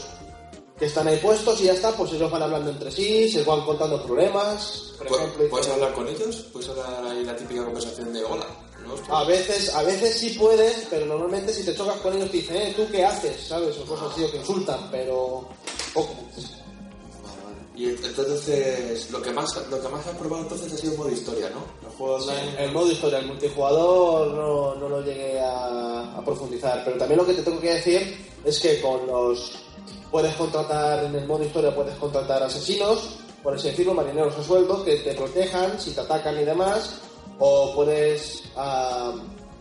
que 0.82 0.88
están 0.88 1.08
ahí 1.08 1.18
puestos 1.18 1.62
y 1.62 1.66
ya 1.66 1.74
está, 1.74 1.92
pues 1.92 2.12
ellos 2.14 2.32
van 2.32 2.42
hablando 2.42 2.72
entre 2.72 2.92
sí, 2.92 3.30
se 3.30 3.44
van 3.44 3.62
contando 3.62 4.02
problemas, 4.04 4.94
por 4.98 5.08
Pu- 5.10 5.16
ejemplo. 5.18 5.50
¿Puedes 5.52 5.68
hablar 5.68 5.94
con 5.94 6.08
ellos? 6.08 6.36
¿Puedes 6.52 6.70
hablar 6.70 7.06
ahí 7.06 7.24
la 7.24 7.36
típica 7.36 7.64
conversación 7.66 8.12
de 8.12 8.24
hola? 8.24 8.48
¿no? 8.84 9.16
A 9.16 9.24
veces, 9.26 9.70
a 9.76 9.84
veces 9.84 10.18
sí 10.18 10.32
puedes, 10.32 10.88
pero 10.90 11.06
normalmente 11.06 11.54
si 11.54 11.64
te 11.64 11.76
chocas 11.76 11.98
con 11.98 12.16
ellos 12.16 12.32
te 12.32 12.38
dicen, 12.38 12.56
eh, 12.58 12.74
¿tú 12.76 12.88
qué 12.92 13.06
haces? 13.06 13.46
¿Sabes? 13.48 13.78
O 13.78 13.86
cosas 13.86 14.12
así, 14.12 14.24
o 14.24 14.32
que 14.32 14.38
insultan, 14.38 14.90
pero 14.90 15.48
poco. 15.94 16.16
Vale, 16.16 17.44
vale. 17.44 17.58
Y 17.76 17.86
ent- 17.86 18.04
entonces, 18.04 19.12
lo 19.12 19.22
que 19.22 19.30
más 19.32 19.56
lo 19.70 19.80
que 19.80 19.88
más 19.88 20.08
has 20.08 20.18
probado 20.18 20.42
entonces 20.44 20.74
ha 20.74 20.78
sido 20.78 20.96
modo 20.98 21.12
historia, 21.12 21.52
¿no? 21.52 21.90
Juegos 21.96 22.28
online. 22.28 22.64
El 22.66 22.72
modo 22.72 22.92
historia, 22.92 23.20
el 23.20 23.28
multijugador 23.28 24.28
no, 24.34 24.74
no 24.76 24.90
lo 24.90 25.02
llegué 25.04 25.40
a, 25.40 26.18
a 26.18 26.26
profundizar, 26.26 26.82
pero 26.84 26.98
también 26.98 27.20
lo 27.20 27.26
que 27.28 27.34
te 27.36 27.44
tengo 27.44 27.60
que 27.62 27.74
decir 27.76 28.26
es 28.44 28.60
que 28.60 28.82
con 28.82 29.06
los 29.06 29.52
puedes 30.12 30.36
contratar 30.36 31.04
en 31.06 31.16
el 31.16 31.26
modo 31.26 31.44
historia 31.44 31.74
puedes 31.74 31.96
contratar 31.96 32.44
asesinos, 32.44 33.18
por 33.42 33.56
así 33.56 33.70
decirlo, 33.70 33.94
marineros 33.94 34.38
a 34.38 34.44
sueldo 34.44 34.84
que 34.84 34.98
te 34.98 35.14
protejan 35.14 35.80
si 35.80 35.92
te 35.92 36.02
atacan 36.02 36.40
y 36.40 36.44
demás, 36.44 36.96
o 37.40 37.74
puedes 37.74 38.44
ah, 38.56 39.14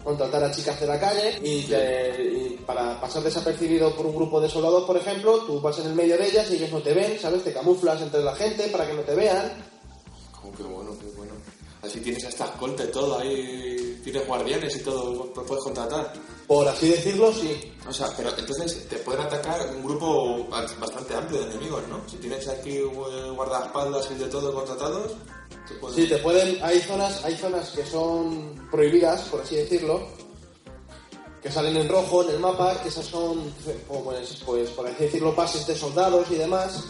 contratar 0.04 0.42
a 0.44 0.50
chicas 0.50 0.78
de 0.80 0.86
la 0.86 0.98
calle 1.00 1.38
y, 1.42 1.62
te- 1.62 2.22
y 2.22 2.62
para 2.66 3.00
pasar 3.00 3.22
desapercibido 3.22 3.94
por 3.94 4.06
un 4.06 4.14
grupo 4.16 4.40
de 4.40 4.48
soldados, 4.50 4.84
por 4.84 4.96
ejemplo, 4.96 5.38
tú 5.46 5.60
vas 5.60 5.78
en 5.78 5.86
el 5.86 5.94
medio 5.94 6.18
de 6.18 6.26
ellas 6.28 6.50
y 6.50 6.56
ellos 6.56 6.72
no 6.72 6.80
te 6.80 6.92
ven, 6.92 7.18
¿sabes? 7.18 7.42
Te 7.44 7.52
camuflas 7.52 8.02
entre 8.02 8.22
la 8.22 8.34
gente 8.34 8.66
para 8.68 8.86
que 8.86 8.94
no 8.94 9.02
te 9.02 9.14
vean. 9.14 9.50
Como 10.40 10.52
que 10.54 10.62
bueno, 10.64 10.90
qué 11.00 11.06
bueno. 11.16 11.32
Así 11.82 12.00
tienes 12.00 12.24
hasta 12.26 12.44
escolta 12.44 12.84
y 12.84 12.88
todo, 12.88 13.18
ahí 13.18 14.00
tienes 14.04 14.26
guardianes 14.26 14.76
y 14.76 14.80
todo, 14.80 15.14
lo 15.34 15.44
puedes 15.46 15.64
contratar. 15.64 16.12
Por 16.50 16.66
así 16.66 16.88
decirlo, 16.88 17.32
sí. 17.32 17.72
O 17.88 17.92
sea, 17.92 18.08
pero 18.16 18.36
entonces 18.36 18.88
te 18.88 18.96
pueden 18.96 19.22
atacar 19.22 19.70
un 19.72 19.84
grupo 19.84 20.48
bastante 20.48 21.14
amplio 21.14 21.42
de 21.42 21.52
enemigos, 21.52 21.86
¿no? 21.86 22.02
Si 22.08 22.16
tienes 22.16 22.48
aquí 22.48 22.80
guardaespaldas 22.80 24.10
y 24.10 24.14
de 24.14 24.26
todo 24.26 24.52
contratados, 24.52 25.12
te 25.68 25.74
pueden... 25.74 25.96
Sí, 25.96 26.08
te 26.08 26.18
pueden. 26.18 26.58
Hay 26.64 26.80
zonas, 26.80 27.24
hay 27.24 27.36
zonas 27.36 27.70
que 27.70 27.86
son 27.86 28.68
prohibidas, 28.68 29.22
por 29.28 29.42
así 29.42 29.54
decirlo, 29.54 30.08
que 31.40 31.52
salen 31.52 31.76
en 31.76 31.88
rojo 31.88 32.24
en 32.24 32.30
el 32.30 32.40
mapa, 32.40 32.82
que 32.82 32.88
esas 32.88 33.06
son, 33.06 33.54
pues, 34.02 34.42
pues 34.44 34.70
por 34.70 34.88
así 34.88 35.04
decirlo, 35.04 35.36
pases 35.36 35.64
de 35.68 35.76
soldados 35.76 36.28
y 36.32 36.34
demás. 36.34 36.84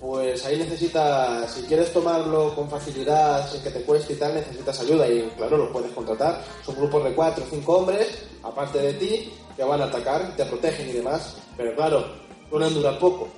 Pues 0.00 0.44
ahí 0.44 0.58
necesitas, 0.58 1.52
si 1.52 1.62
quieres 1.62 1.92
tomarlo 1.92 2.54
con 2.54 2.68
facilidad, 2.68 3.50
sin 3.50 3.62
que 3.62 3.70
te 3.70 3.82
cueste 3.82 4.12
y 4.12 4.16
tal, 4.16 4.34
necesitas 4.34 4.80
ayuda 4.80 5.08
y 5.08 5.22
claro, 5.36 5.56
lo 5.56 5.72
puedes 5.72 5.92
contratar. 5.92 6.44
Son 6.64 6.76
grupos 6.76 7.04
de 7.04 7.14
cuatro 7.14 7.44
o 7.44 7.46
cinco 7.50 7.78
hombres, 7.78 8.08
aparte 8.42 8.78
de 8.78 8.92
ti, 8.94 9.32
que 9.56 9.64
van 9.64 9.80
a 9.80 9.84
atacar, 9.84 10.36
te 10.36 10.44
protegen 10.44 10.90
y 10.90 10.92
demás. 10.92 11.36
Pero 11.56 11.74
claro, 11.74 12.06
suelen 12.50 12.74
durar 12.74 12.98
poco. 12.98 13.28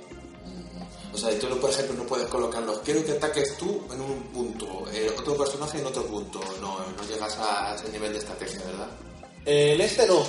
O 1.11 1.17
sea, 1.17 1.37
tú, 1.39 1.47
por 1.59 1.69
ejemplo, 1.69 1.95
no 1.95 2.03
puedes 2.03 2.27
colocarlos. 2.27 2.79
Quiero 2.79 3.03
que 3.03 3.13
ataques 3.13 3.57
tú 3.57 3.81
en 3.91 4.01
un 4.01 4.21
punto, 4.33 4.85
eh, 4.93 5.09
otro 5.17 5.35
personaje 5.35 5.79
en 5.79 5.85
otro 5.87 6.05
punto. 6.05 6.39
No, 6.61 6.77
no 6.79 7.03
llegas 7.07 7.37
a 7.39 7.75
ese 7.75 7.91
nivel 7.91 8.13
de 8.13 8.19
estrategia, 8.19 8.59
¿verdad? 8.65 8.87
En 9.45 9.81
este 9.81 10.05
no. 10.05 10.23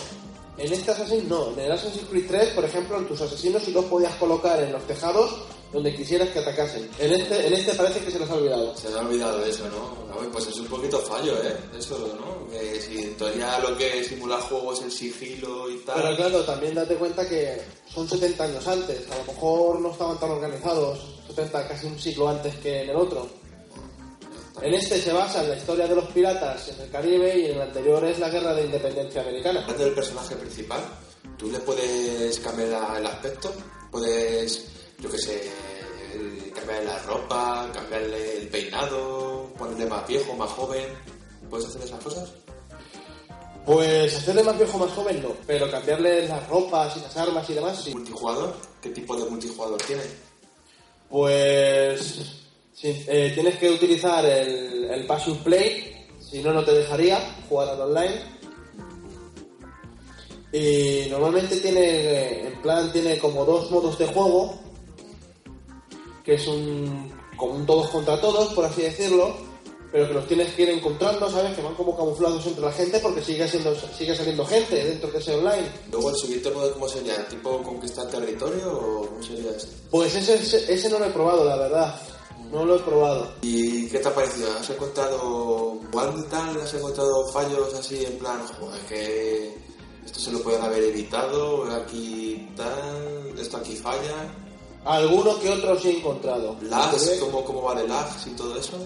En 0.60 0.70
este 0.70 0.90
Assassin 0.90 1.26
no. 1.26 1.52
En 1.52 1.60
el 1.60 1.72
Assassin's 1.72 2.06
Creed 2.10 2.26
3, 2.28 2.48
por 2.50 2.64
ejemplo, 2.66 2.98
en 2.98 3.08
tus 3.08 3.20
asesinos 3.22 3.62
sí 3.62 3.72
los 3.72 3.86
podías 3.86 4.14
colocar 4.16 4.62
en 4.62 4.72
los 4.72 4.86
tejados 4.86 5.34
donde 5.72 5.94
quisieras 5.94 6.28
que 6.30 6.40
atacasen. 6.40 6.90
En 6.98 7.12
este, 7.12 7.46
en 7.46 7.54
este 7.54 7.74
parece 7.74 8.00
que 8.00 8.10
se 8.10 8.18
les 8.18 8.28
ha 8.28 8.34
olvidado. 8.34 8.76
Se 8.76 8.90
me 8.90 8.96
ha 8.96 9.00
olvidado 9.00 9.42
eso, 9.44 9.64
¿no? 9.68 10.28
Pues 10.30 10.48
es 10.48 10.58
un 10.58 10.66
poquito 10.66 10.98
fallo, 10.98 11.32
¿eh? 11.42 11.56
Eso, 11.78 11.96
¿no? 12.20 12.50
Que 12.50 12.78
si 12.78 13.06
teoría 13.16 13.58
lo 13.60 13.74
que 13.78 14.04
simula 14.04 14.36
el 14.36 14.42
juego 14.42 14.74
es 14.74 14.82
el 14.82 14.92
sigilo 14.92 15.70
y 15.70 15.78
tal... 15.78 16.02
Pero 16.02 16.16
claro, 16.16 16.44
también 16.44 16.74
date 16.74 16.96
cuenta 16.96 17.26
que 17.26 17.62
son 17.94 18.06
70 18.06 18.44
años 18.44 18.66
antes. 18.66 19.10
A 19.10 19.16
lo 19.16 19.32
mejor 19.32 19.80
no 19.80 19.92
estaban 19.92 20.20
tan 20.20 20.30
organizados. 20.30 20.98
70, 21.28 21.68
casi 21.68 21.86
un 21.86 21.98
siglo 21.98 22.28
antes 22.28 22.54
que 22.56 22.82
en 22.82 22.90
el 22.90 22.96
otro. 22.96 23.39
En 24.62 24.74
este 24.74 25.00
se 25.00 25.12
basa 25.12 25.42
en 25.42 25.50
la 25.50 25.56
historia 25.56 25.86
de 25.86 25.94
los 25.94 26.04
piratas 26.08 26.68
en 26.68 26.82
el 26.82 26.90
Caribe 26.90 27.38
y 27.38 27.46
en 27.46 27.52
el 27.52 27.62
anterior 27.62 28.04
es 28.04 28.18
la 28.18 28.28
guerra 28.28 28.52
de 28.52 28.66
independencia 28.66 29.22
americana. 29.22 29.60
Hablando 29.60 29.84
del 29.84 29.94
personaje 29.94 30.36
principal, 30.36 30.80
tú 31.38 31.50
le 31.50 31.58
puedes 31.60 32.38
cambiar 32.40 32.98
el 32.98 33.06
aspecto, 33.06 33.52
puedes, 33.90 34.66
yo 34.98 35.10
qué 35.10 35.18
sé, 35.18 35.50
cambiarle 36.54 36.84
la 36.84 36.98
ropa, 37.04 37.70
cambiarle 37.72 38.36
el 38.36 38.48
peinado, 38.48 39.50
ponerle 39.56 39.86
más 39.86 40.06
viejo, 40.06 40.34
más 40.34 40.50
joven. 40.50 40.84
¿Puedes 41.48 41.66
hacer 41.66 41.82
esas 41.82 42.04
cosas? 42.04 42.30
Pues 43.64 44.14
hacerle 44.14 44.42
más 44.42 44.58
viejo 44.58 44.78
más 44.78 44.90
joven 44.92 45.22
no, 45.22 45.34
pero 45.46 45.70
cambiarle 45.70 46.28
las 46.28 46.46
ropas 46.48 46.96
y 46.98 47.00
las 47.00 47.16
armas 47.16 47.48
y 47.48 47.54
demás 47.54 47.82
sí. 47.82 47.94
¿Multijugador? 47.94 48.54
¿Qué 48.82 48.90
tipo 48.90 49.16
de 49.16 49.28
multijugador 49.28 49.80
tiene? 49.82 50.02
Pues 51.08 52.40
sí, 52.80 53.04
eh, 53.08 53.32
tienes 53.34 53.56
que 53.58 53.70
utilizar 53.70 54.24
el, 54.24 54.84
el 54.84 55.06
Play, 55.44 56.06
si 56.20 56.40
no, 56.40 56.52
no 56.52 56.64
te 56.64 56.72
dejaría 56.72 57.18
jugar 57.48 57.70
al 57.70 57.80
online. 57.80 58.40
Y 60.52 61.08
normalmente 61.10 61.56
tiene, 61.58 62.46
en 62.48 62.62
plan, 62.62 62.92
tiene 62.92 63.18
como 63.18 63.44
dos 63.44 63.70
modos 63.70 63.98
de 63.98 64.06
juego, 64.06 64.58
que 66.24 66.34
es 66.34 66.46
un, 66.48 67.12
como 67.36 67.54
un 67.54 67.66
todos 67.66 67.88
contra 67.90 68.20
todos, 68.20 68.52
por 68.52 68.64
así 68.64 68.82
decirlo, 68.82 69.36
pero 69.92 70.08
que 70.08 70.14
los 70.14 70.26
tienes 70.26 70.52
que 70.54 70.62
ir 70.62 70.70
encontrando, 70.70 71.28
¿sabes? 71.30 71.54
Que 71.54 71.62
van 71.62 71.74
como 71.74 71.96
camuflados 71.96 72.44
entre 72.46 72.64
la 72.64 72.72
gente 72.72 72.98
porque 73.00 73.22
sigue, 73.22 73.46
siendo, 73.48 73.74
sigue 73.74 74.14
saliendo 74.14 74.44
gente 74.44 74.84
dentro 74.84 75.10
de 75.10 75.18
ese 75.18 75.34
online. 75.34 75.68
Luego 75.90 76.10
el 76.10 76.16
siguiente 76.16 76.50
modo, 76.50 76.72
¿cómo 76.72 76.88
sería? 76.88 77.26
¿Tipo 77.28 77.62
conquistar 77.62 78.08
territorio 78.08 78.72
o 78.72 79.06
cómo 79.06 79.22
sería 79.22 79.50
este? 79.50 79.72
Pues 79.90 80.14
ese, 80.14 80.34
ese, 80.34 80.72
ese 80.72 80.88
no 80.88 80.98
lo 80.98 81.06
he 81.06 81.10
probado, 81.10 81.44
la 81.44 81.56
verdad. 81.56 82.00
No 82.50 82.64
lo 82.64 82.76
he 82.76 82.78
probado. 82.80 83.32
¿Y 83.42 83.88
qué 83.88 83.98
te 84.00 84.08
ha 84.08 84.14
parecido? 84.14 84.50
¿Has 84.52 84.68
encontrado 84.70 85.78
igual 85.88 86.26
tal? 86.28 86.60
¿Has 86.60 86.74
encontrado 86.74 87.28
fallos 87.32 87.74
así 87.74 88.04
en 88.04 88.18
plan, 88.18 88.40
joder, 88.58 88.80
que 88.88 89.54
esto 90.04 90.18
se 90.18 90.32
lo 90.32 90.42
pueden 90.42 90.62
haber 90.62 90.82
evitado, 90.84 91.64
aquí 91.70 92.48
tal, 92.56 93.38
esto 93.38 93.56
aquí 93.58 93.76
falla? 93.76 94.34
Alguno 94.84 95.38
que 95.38 95.50
otro 95.50 95.78
sí 95.78 95.88
he 95.88 95.98
encontrado. 95.98 96.56
¿Lags? 96.62 97.18
¿Cómo, 97.20 97.44
¿Cómo 97.44 97.62
va 97.62 97.74
de 97.80 97.86
lags 97.86 98.26
y 98.26 98.30
todo 98.30 98.56
eso? 98.56 98.78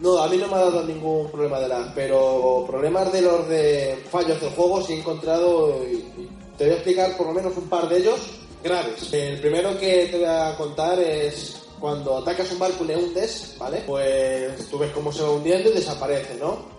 No, 0.00 0.18
a 0.18 0.28
mí 0.28 0.38
no 0.38 0.48
me 0.48 0.54
ha 0.54 0.60
dado 0.60 0.82
ningún 0.84 1.30
problema 1.30 1.60
de 1.60 1.68
lag, 1.68 1.92
pero 1.94 2.64
problemas 2.66 3.12
de 3.12 3.20
los 3.20 3.46
de 3.48 4.02
fallos 4.10 4.40
del 4.40 4.50
juego 4.50 4.80
sí 4.82 4.94
he 4.94 4.98
encontrado 5.00 5.76
y, 5.84 5.96
y 5.96 6.30
te 6.56 6.64
voy 6.64 6.72
a 6.72 6.76
explicar 6.76 7.16
por 7.18 7.26
lo 7.26 7.32
menos 7.34 7.54
un 7.58 7.68
par 7.68 7.86
de 7.86 7.98
ellos 7.98 8.18
graves. 8.64 9.12
El 9.12 9.38
primero 9.40 9.78
que 9.78 10.06
te 10.10 10.16
voy 10.16 10.26
a 10.26 10.56
contar 10.56 10.98
es 11.00 11.59
cuando 11.80 12.18
atacas 12.18 12.52
un 12.52 12.58
barco 12.58 12.84
y 12.84 12.88
le 12.88 12.96
hundes, 12.96 13.54
¿vale? 13.58 13.82
Pues 13.86 14.68
tú 14.68 14.78
ves 14.78 14.92
cómo 14.92 15.12
se 15.12 15.22
va 15.22 15.30
hundiendo 15.30 15.70
y 15.70 15.74
desaparece, 15.74 16.34
¿no? 16.36 16.78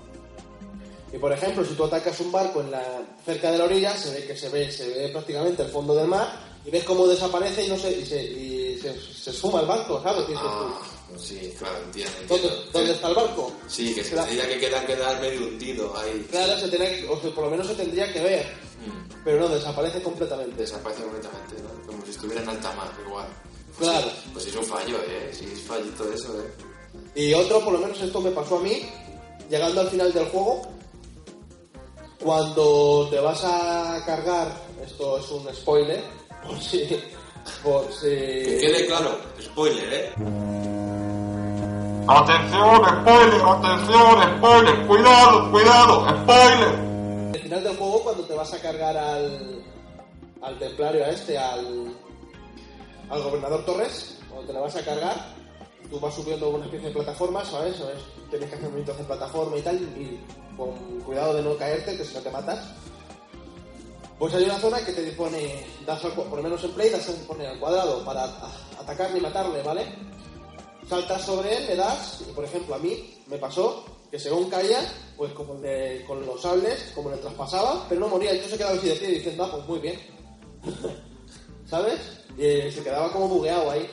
Y 1.13 1.17
por 1.17 1.33
ejemplo, 1.33 1.65
si 1.65 1.73
tú 1.73 1.83
atacas 1.83 2.19
un 2.21 2.31
barco 2.31 2.61
en 2.61 2.71
la, 2.71 3.01
cerca 3.25 3.51
de 3.51 3.57
la 3.57 3.65
orilla, 3.65 3.95
se 3.97 4.11
ve 4.11 4.25
que 4.25 4.37
se 4.37 4.47
ve, 4.49 4.71
se 4.71 4.87
ve 4.87 5.09
prácticamente 5.09 5.63
el 5.63 5.69
fondo 5.69 5.93
del 5.93 6.07
mar 6.07 6.31
y 6.63 6.69
ves 6.71 6.83
cómo 6.85 7.05
desaparece 7.07 7.65
y 7.65 7.69
no 7.69 7.77
se, 7.77 7.91
y 7.91 8.05
se, 8.05 8.23
y 8.23 8.79
se, 8.79 8.93
se 9.13 9.31
esfuma 9.31 9.59
el 9.61 9.65
barco, 9.67 10.01
¿sabes? 10.01 10.23
Ah, 10.37 10.79
sí, 11.17 11.53
claro, 11.59 11.79
entiendo. 11.83 12.13
¿Dónde, 12.29 12.47
entiendo. 12.47 12.71
dónde 12.71 12.91
está 12.93 13.07
el 13.09 13.15
barco? 13.15 13.51
Sí, 13.67 13.93
que 13.93 14.03
se 14.03 14.11
Claro. 14.11 14.27
tendría 14.29 14.47
que 14.47 14.59
quedar, 14.59 14.87
quedar 14.87 15.19
medio 15.19 15.47
hundido 15.47 15.97
ahí. 15.97 16.25
Claro, 16.31 16.57
se 16.57 16.69
que- 16.69 17.07
o 17.09 17.19
sea, 17.19 17.31
por 17.31 17.43
lo 17.45 17.49
menos 17.51 17.67
se 17.67 17.73
tendría 17.75 18.13
que 18.13 18.21
ver, 18.21 18.45
Mm. 18.85 19.23
pero 19.25 19.39
no, 19.41 19.49
desaparece 19.49 20.01
completamente. 20.01 20.61
Desaparece 20.61 21.01
completamente, 21.03 21.55
¿no? 21.61 21.87
Como 21.87 22.05
si 22.05 22.11
estuviera 22.11 22.41
en 22.41 22.49
alta 22.49 22.71
mar, 22.73 22.89
igual. 23.05 23.27
Claro. 23.81 24.07
Sí, 24.09 24.29
pues 24.33 24.45
es 24.47 24.55
un 24.55 24.63
fallo, 24.65 24.97
¿eh? 25.07 25.31
Sí, 25.33 25.45
es 25.51 25.61
fallito 25.63 26.11
eso, 26.13 26.39
¿eh? 26.39 26.53
Y 27.15 27.33
otro, 27.33 27.59
por 27.61 27.73
lo 27.73 27.79
menos 27.79 27.99
esto 27.99 28.21
me 28.21 28.31
pasó 28.31 28.57
a 28.57 28.61
mí, 28.61 28.83
llegando 29.49 29.81
al 29.81 29.89
final 29.89 30.13
del 30.13 30.27
juego, 30.29 30.61
cuando 32.23 33.07
te 33.09 33.19
vas 33.19 33.43
a 33.43 34.03
cargar, 34.05 34.47
esto 34.85 35.17
es 35.17 35.29
un 35.31 35.53
spoiler, 35.53 36.03
por 36.47 36.59
si... 36.61 36.87
Por 37.63 37.87
Que 37.87 38.59
si... 38.59 38.65
quede 38.65 38.85
claro, 38.85 39.17
spoiler, 39.41 39.93
¿eh? 39.93 40.13
Atención, 42.07 42.81
spoiler, 43.01 43.41
atención, 43.45 44.37
spoiler, 44.37 44.87
cuidado, 44.87 45.51
cuidado, 45.51 46.07
spoiler. 46.21 46.91
Al 47.33 47.39
final 47.41 47.63
del 47.63 47.77
juego, 47.77 48.03
cuando 48.03 48.23
te 48.25 48.33
vas 48.35 48.53
a 48.53 48.59
cargar 48.61 48.95
al, 48.97 49.63
al 50.41 50.59
templario 50.59 51.03
a 51.03 51.09
este, 51.09 51.37
al, 51.37 51.93
al 53.11 53.21
gobernador 53.23 53.65
Torres, 53.65 54.17
cuando 54.29 54.47
te 54.47 54.53
la 54.53 54.59
vas 54.61 54.75
a 54.75 54.83
cargar, 54.85 55.35
tú 55.89 55.99
vas 55.99 56.15
subiendo 56.15 56.49
una 56.49 56.65
especie 56.65 56.87
de 56.87 56.93
plataforma, 56.93 57.43
¿sabes? 57.45 57.75
¿Sabes? 57.77 57.97
Tienes 58.29 58.49
que 58.49 58.55
hacer 58.55 58.67
movimientos 58.69 58.97
de 58.97 59.03
plataforma 59.03 59.57
y 59.57 59.61
tal, 59.61 59.75
y 59.77 60.19
con 60.57 60.71
cuidado 61.01 61.33
de 61.35 61.41
no 61.43 61.55
caerte, 61.57 61.97
que 61.97 62.05
si 62.05 62.13
no 62.15 62.21
te 62.21 62.31
matas. 62.31 62.59
Pues 64.17 64.33
hay 64.35 64.43
una 64.43 64.59
zona 64.59 64.79
que 64.85 64.91
te 64.93 65.11
pone, 65.13 65.65
das 65.85 66.05
al, 66.05 66.11
por 66.13 66.27
lo 66.37 66.43
menos 66.43 66.63
en 66.63 66.71
play, 66.71 66.89
das 66.89 67.07
un- 67.09 67.25
pone 67.25 67.45
al 67.47 67.59
cuadrado 67.59 68.05
para 68.05 68.25
atacarle 68.79 69.17
y 69.17 69.21
matarle, 69.21 69.61
¿vale? 69.63 69.85
saltas 70.87 71.21
sobre 71.25 71.55
él, 71.57 71.67
le 71.67 71.75
das, 71.77 72.21
y 72.29 72.33
por 72.33 72.43
ejemplo 72.43 72.75
a 72.75 72.77
mí 72.77 73.23
me 73.27 73.37
pasó 73.37 73.85
que 74.11 74.19
según 74.19 74.49
caía, 74.49 74.79
pues 75.15 75.31
como 75.31 75.53
le- 75.55 76.03
con 76.05 76.25
los 76.25 76.41
sables, 76.41 76.91
como 76.93 77.09
le 77.11 77.17
traspasaba, 77.17 77.85
pero 77.87 78.01
no 78.01 78.09
moría, 78.09 78.31
entonces 78.31 78.57
quedaba 78.57 78.75
así 78.75 78.89
de 78.89 78.95
pie 78.95 79.07
diciendo, 79.07 79.45
ah, 79.45 79.51
pues 79.53 79.65
muy 79.67 79.79
bien. 79.79 79.97
¿Sabes? 81.69 81.97
Eh, 82.37 82.71
se 82.73 82.83
quedaba 82.83 83.11
como 83.11 83.27
bugueado 83.27 83.71
ahí. 83.71 83.89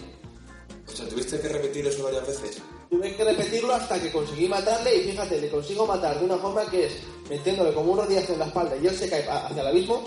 O 0.87 0.91
sea, 0.97 1.07
tuviste 1.09 1.39
que 1.41 1.49
repetir 1.49 1.87
eso 1.87 2.05
varias 2.05 2.27
veces. 2.27 2.63
Tuve 2.91 3.15
que 3.15 3.23
repetirlo 3.25 3.75
hasta 3.75 4.01
que 4.01 4.11
conseguí 4.11 4.49
matarle 4.49 4.97
y 4.97 5.11
fíjate, 5.11 5.41
le 5.41 5.51
consigo 5.51 5.87
matar 5.87 6.19
de 6.19 6.25
una 6.25 6.39
forma 6.39 6.65
que 6.71 6.87
es 6.87 6.93
metiéndole 7.29 7.75
como 7.75 7.93
unos 7.93 8.09
días 8.09 8.29
en 8.31 8.39
la 8.39 8.47
espalda 8.47 8.75
y 8.77 8.87
él 8.87 8.97
se 8.97 9.11
cae 9.11 9.29
hacia 9.29 9.61
el 9.61 9.67
abismo 9.67 10.05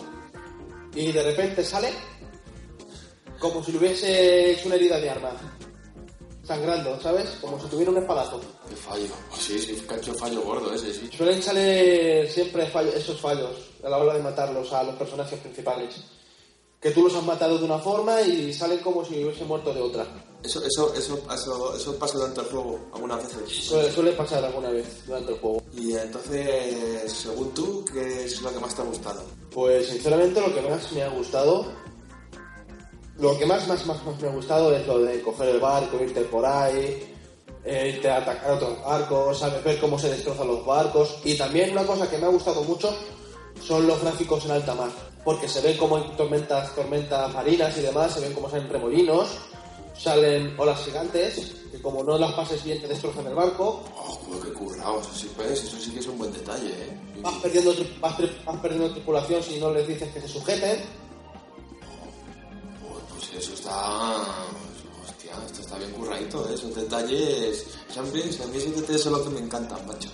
y 0.96 1.12
de 1.12 1.22
repente 1.24 1.64
sale 1.64 1.90
como 3.40 3.64
si 3.64 3.72
le 3.72 3.78
hubiese 3.78 4.52
hecho 4.52 4.66
una 4.68 4.76
herida 4.76 5.00
de 5.00 5.10
arma. 5.12 5.32
Sangrando, 6.44 7.00
¿sabes? 7.00 7.30
Como 7.40 7.60
si 7.62 7.68
tuviera 7.68 7.92
un 7.92 7.98
espadazo. 7.98 8.42
Qué 8.68 8.76
fallo. 8.76 9.06
Oh, 9.32 9.36
sí, 9.38 9.60
sí, 9.60 9.76
cacho 9.88 10.14
fallo 10.16 10.42
gordo 10.42 10.74
ese, 10.74 10.92
sí. 10.94 11.10
Suelen 11.16 11.42
salir 11.42 12.28
siempre 12.30 12.66
fallo- 12.68 12.94
esos 12.94 13.22
fallos 13.22 13.70
a 13.84 13.90
la 13.90 13.98
hora 14.00 14.16
de 14.16 14.24
matarlos 14.24 14.74
a 14.74 14.84
los 14.84 14.96
personajes 14.96 15.40
principales. 15.40 16.04
Que 16.82 16.92
tú 16.92 17.04
los 17.04 17.16
has 17.16 17.24
matado 17.24 17.58
de 17.60 17.66
una 17.66 17.78
forma 17.78 18.22
y 18.22 18.52
salen 18.54 18.80
como 18.80 19.06
si 19.06 19.24
hubiese 19.24 19.46
muerto 19.46 19.72
de 19.74 19.82
otra. 19.82 20.06
Eso, 20.44 20.66
eso, 20.66 20.92
eso, 20.96 21.22
eso, 21.32 21.76
eso 21.76 21.96
pasa 22.00 22.18
durante 22.18 22.42
el 22.42 22.48
juego 22.48 22.80
algunas 22.92 23.24
veces. 23.24 23.66
Suele, 23.66 23.92
suele 23.92 24.12
pasar 24.14 24.44
alguna 24.44 24.72
vez 24.72 25.06
durante 25.06 25.34
el 25.34 25.40
juego. 25.40 25.62
Y 25.74 25.94
entonces, 25.94 27.14
según 27.14 27.54
tú, 27.54 27.86
¿qué 27.94 28.26
es 28.26 28.42
lo 28.42 28.52
que 28.52 28.60
más 28.60 28.74
te 28.74 28.82
ha 28.82 28.86
gustado? 28.86 29.22
Pues 29.52 29.88
sinceramente 29.90 30.42
lo 30.42 30.54
que 30.54 30.62
más 30.62 30.92
me 30.92 31.04
ha 31.04 31.10
gustado, 31.10 31.68
lo 33.20 33.38
que 33.38 33.46
más, 33.46 33.68
más, 33.68 33.86
más, 33.86 34.04
más 34.04 34.20
me 34.20 34.30
ha 34.30 34.32
gustado 34.32 34.76
es 34.76 34.88
lo 34.88 34.98
de 35.00 35.22
coger 35.22 35.50
el 35.50 35.60
barco, 35.60 36.02
irte 36.02 36.22
por 36.22 36.44
ahí, 36.44 37.16
eh, 37.64 37.94
irte 37.96 38.10
a 38.10 38.18
atacar 38.18 38.52
otros 38.54 38.84
barcos, 38.84 39.38
¿sabes? 39.38 39.64
ver 39.64 39.80
cómo 39.80 40.00
se 40.00 40.10
destrozan 40.10 40.48
los 40.48 40.66
barcos. 40.66 41.20
Y 41.24 41.38
también 41.38 41.72
una 41.72 41.86
cosa 41.86 42.10
que 42.10 42.18
me 42.18 42.26
ha 42.26 42.30
gustado 42.30 42.64
mucho 42.64 42.92
son 43.62 43.86
los 43.86 44.02
gráficos 44.02 44.46
en 44.46 44.52
alta 44.52 44.74
mar, 44.74 44.90
porque 45.24 45.48
se 45.48 45.62
ven 45.62 45.78
como 45.78 45.98
hay 45.98 46.04
tormentas, 46.18 46.74
tormentas 46.76 47.34
marinas 47.34 47.78
y 47.78 47.82
demás, 47.82 48.14
se 48.14 48.22
ven 48.22 48.34
como 48.34 48.50
salen 48.50 48.70
remolinos, 48.70 49.28
salen 49.98 50.56
olas 50.58 50.84
gigantes, 50.84 51.54
que 51.72 51.82
como 51.82 52.04
no 52.04 52.18
las 52.18 52.34
pases 52.34 52.64
bien 52.64 52.82
te 52.82 52.88
destrozan 52.88 53.28
el 53.28 53.36
barco, 53.36 53.84
Oh, 53.96 54.20
joder, 54.26 54.44
qué 54.44 54.54
currado. 54.54 55.00
Eso 55.02 55.14
sí, 55.14 55.32
pues, 55.36 55.64
eso 55.64 55.78
sí 55.80 55.92
que 55.92 56.00
es 56.00 56.08
un 56.08 56.18
buen 56.18 56.34
detalle, 56.34 56.70
¿eh? 56.70 56.98
vas 57.22 57.36
perdiendo, 57.36 57.74
vas, 58.00 58.16
vas 58.46 58.60
perdiendo 58.60 58.92
tripulación 58.92 59.44
si 59.44 59.60
no 59.60 59.72
les 59.72 59.88
dices 59.88 60.12
que 60.12 60.22
se 60.22 60.28
sujeten. 60.28 60.80
Joder, 62.82 63.04
pues 63.10 63.34
eso 63.36 63.54
está... 63.54 64.18
Hostia, 65.04 65.34
esto 65.46 65.62
está 65.62 65.78
bien 65.78 65.92
curradito, 65.92 66.50
¿eh? 66.50 66.54
Esos 66.56 66.76
detalles... 66.76 67.68
A 67.98 68.02
mí 68.02 68.20
esos 68.20 68.76
detalles 68.76 69.02
son 69.02 69.14
los 69.14 69.22
que 69.22 69.30
me 69.30 69.40
encantan, 69.40 69.86
macho. 69.86 70.10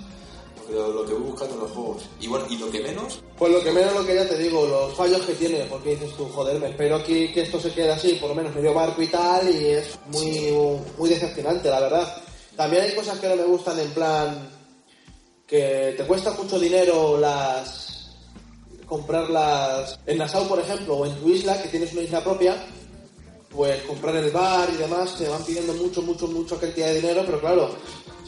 Lo, 0.69 0.91
lo 0.91 1.05
que 1.05 1.13
voy 1.13 1.31
buscando 1.31 1.55
en 1.55 1.59
los 1.61 1.71
juegos. 1.71 2.03
Y 2.19 2.27
bueno, 2.27 2.45
y 2.49 2.57
lo 2.57 2.69
que 2.69 2.81
menos... 2.81 3.21
Pues 3.37 3.51
lo 3.51 3.63
que 3.63 3.71
menos 3.71 3.93
lo 3.93 4.05
que 4.05 4.15
ya 4.15 4.27
te 4.27 4.37
digo, 4.37 4.65
los 4.65 4.93
fallos 4.95 5.21
que 5.21 5.33
tiene, 5.33 5.65
porque 5.65 5.91
dices 5.91 6.11
tú, 6.17 6.27
joder, 6.29 6.59
me 6.59 6.69
espero 6.69 6.97
aquí 6.97 7.31
que 7.31 7.41
esto 7.41 7.59
se 7.59 7.71
quede 7.71 7.91
así, 7.91 8.13
por 8.13 8.29
lo 8.29 8.35
menos 8.35 8.53
medio 8.53 8.73
barco 8.73 9.01
y 9.01 9.07
tal, 9.07 9.49
y 9.49 9.67
es 9.67 9.97
muy, 10.07 10.53
muy 10.97 11.09
decepcionante, 11.09 11.69
la 11.69 11.79
verdad. 11.79 12.21
También 12.55 12.83
hay 12.83 12.95
cosas 12.95 13.19
que 13.19 13.29
no 13.29 13.35
me 13.35 13.43
gustan 13.43 13.79
en 13.79 13.91
plan 13.91 14.49
que 15.47 15.93
te 15.95 16.03
cuesta 16.03 16.31
mucho 16.31 16.59
dinero 16.59 17.17
las 17.17 18.09
comprarlas 18.85 19.99
en 20.05 20.17
Nassau, 20.17 20.47
por 20.47 20.59
ejemplo, 20.59 20.95
o 20.95 21.05
en 21.05 21.15
tu 21.15 21.29
isla, 21.29 21.61
que 21.61 21.69
tienes 21.69 21.93
una 21.93 22.01
isla 22.01 22.23
propia, 22.23 22.55
pues 23.49 23.81
comprar 23.83 24.15
el 24.15 24.31
bar 24.31 24.69
y 24.73 24.77
demás, 24.77 25.15
te 25.17 25.27
van 25.27 25.43
pidiendo 25.43 25.73
mucho, 25.73 26.01
mucho, 26.01 26.27
mucha 26.27 26.57
cantidad 26.57 26.87
de 26.87 26.95
dinero, 26.95 27.23
pero 27.25 27.39
claro, 27.39 27.69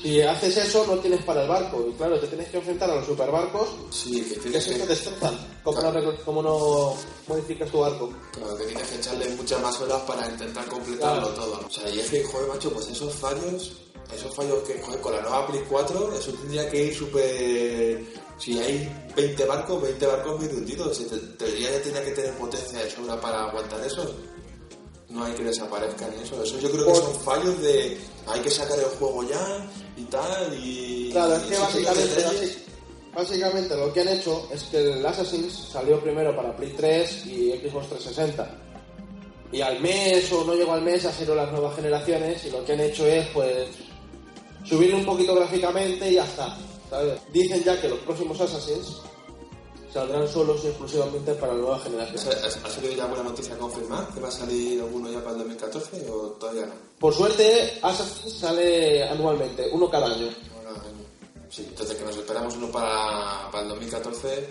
si 0.01 0.21
haces 0.21 0.57
eso 0.57 0.85
no 0.87 0.97
tienes 0.99 1.23
para 1.23 1.43
el 1.43 1.49
barco, 1.49 1.85
y 1.89 1.93
claro, 1.93 2.19
te 2.19 2.27
tienes 2.27 2.49
que 2.49 2.57
enfrentar 2.57 2.89
a 2.89 2.95
los 2.95 3.05
superbarcos 3.05 3.67
Sí, 3.91 4.21
que 4.21 4.35
que 4.35 4.39
tienes 4.41 4.65
te 4.67 4.77
que... 4.77 4.85
destrozan. 4.87 5.37
¿Cómo 5.63 5.81
no, 5.81 5.87
arreglas- 5.89 6.19
cómo 6.25 6.41
no 6.41 6.95
modificas 7.27 7.69
tu 7.69 7.79
barco? 7.79 8.09
Claro, 8.31 8.57
que 8.57 8.65
tienes 8.65 8.87
que 8.87 8.95
echarle 8.95 9.29
muchas 9.35 9.61
más 9.61 9.79
horas 9.81 10.01
para 10.03 10.27
intentar 10.29 10.65
completarlo 10.67 11.27
Claro. 11.33 11.35
todo. 11.35 11.61
¿no? 11.61 11.67
O 11.67 11.69
sea, 11.69 11.89
y 11.89 11.99
es 11.99 12.09
que, 12.09 12.23
joder, 12.23 12.47
macho, 12.47 12.71
pues 12.71 12.87
esos 12.87 13.13
fallos, 13.15 13.71
esos 14.15 14.33
fallos 14.35 14.63
que, 14.63 14.81
joder, 14.81 15.01
con 15.01 15.13
la 15.13 15.21
nueva 15.21 15.47
Play 15.47 15.63
4, 15.69 16.13
eso 16.15 16.31
tendría 16.33 16.69
que 16.69 16.85
ir 16.85 16.95
súper... 16.95 18.29
Si 18.39 18.57
hay 18.57 18.89
20 19.17 19.45
barcos, 19.45 19.81
20 19.81 20.05
barcos 20.05 20.39
muy 20.39 20.47
hundidos. 20.47 20.97
Te, 20.97 21.17
teoría 21.37 21.71
ya 21.71 21.81
tiene 21.81 22.01
que 22.03 22.11
tener 22.11 22.33
potencia 22.37 22.79
de 22.79 22.89
sobra 22.89 23.19
para 23.19 23.49
aguantar 23.49 23.85
eso. 23.85 24.15
No 25.09 25.23
hay 25.23 25.33
que 25.33 25.43
desaparezcan 25.43 26.13
eso. 26.21 26.41
Eso 26.43 26.59
yo 26.59 26.71
creo 26.71 26.85
que 26.87 26.95
son 26.95 27.15
fallos 27.21 27.61
de... 27.61 27.97
Hay 28.27 28.41
que 28.41 28.49
sacar 28.49 28.77
el 28.77 28.85
juego 28.85 29.23
ya 29.27 29.67
y 29.97 30.03
tal 30.03 30.53
y... 30.63 31.09
Claro, 31.11 31.35
es 31.35 31.43
que 31.43 31.57
básicamente, 31.57 32.15
detalles. 32.15 32.57
básicamente 33.15 33.75
lo 33.75 33.91
que 33.91 34.01
han 34.01 34.07
hecho 34.09 34.47
es 34.53 34.63
que 34.65 34.77
el 34.77 35.03
Assassin's 35.03 35.69
salió 35.71 35.99
primero 35.99 36.35
para 36.35 36.55
Play 36.55 36.73
3 36.77 37.25
y 37.25 37.51
Xbox 37.53 37.89
360. 37.89 38.57
Y 39.51 39.61
al 39.61 39.79
mes 39.79 40.31
o 40.31 40.43
no 40.43 40.53
llegó 40.53 40.73
al 40.73 40.83
mes 40.83 41.05
ha 41.05 41.11
sido 41.11 41.33
las 41.33 41.51
nuevas 41.51 41.75
generaciones 41.75 42.45
y 42.45 42.51
lo 42.51 42.63
que 42.63 42.73
han 42.73 42.81
hecho 42.81 43.07
es 43.07 43.27
pues 43.29 43.67
subirle 44.63 44.95
un 44.95 45.05
poquito 45.05 45.33
gráficamente 45.33 46.11
y 46.11 46.15
ya 46.15 46.25
está. 46.25 46.55
¿sabes? 46.87 47.19
Dicen 47.33 47.63
ya 47.63 47.81
que 47.81 47.89
los 47.89 47.99
próximos 47.99 48.39
Assassins 48.39 49.01
saldrán 49.93 50.27
solos 50.27 50.61
y 50.63 50.67
exclusivamente 50.67 51.33
para 51.33 51.53
la 51.53 51.59
nueva 51.59 51.79
generación. 51.79 52.19
¿Ha, 52.43 52.69
salido 52.69 52.93
ya 52.93 53.05
buena 53.05 53.23
noticia 53.23 53.57
confirmar 53.57 54.07
que 54.13 54.19
va 54.19 54.27
a 54.27 54.31
salir 54.31 54.79
alguno 54.81 55.11
ya 55.11 55.19
para 55.19 55.31
el 55.31 55.37
2014 55.39 56.09
o 56.11 56.17
todavía 56.39 56.65
no? 56.67 56.73
Por 56.99 57.13
suerte, 57.13 57.79
Assassin's 57.81 58.37
sale 58.39 59.07
anualmente, 59.09 59.67
uno 59.71 59.89
cada 59.89 60.07
año. 60.07 60.27
Ahora, 60.55 60.81
Sí, 61.49 61.65
entonces 61.67 61.95
que 61.97 62.03
nos 62.05 62.15
esperamos 62.15 62.55
uno 62.55 62.69
para, 62.71 63.49
para 63.51 63.63
el 63.63 63.69
2014. 63.69 64.47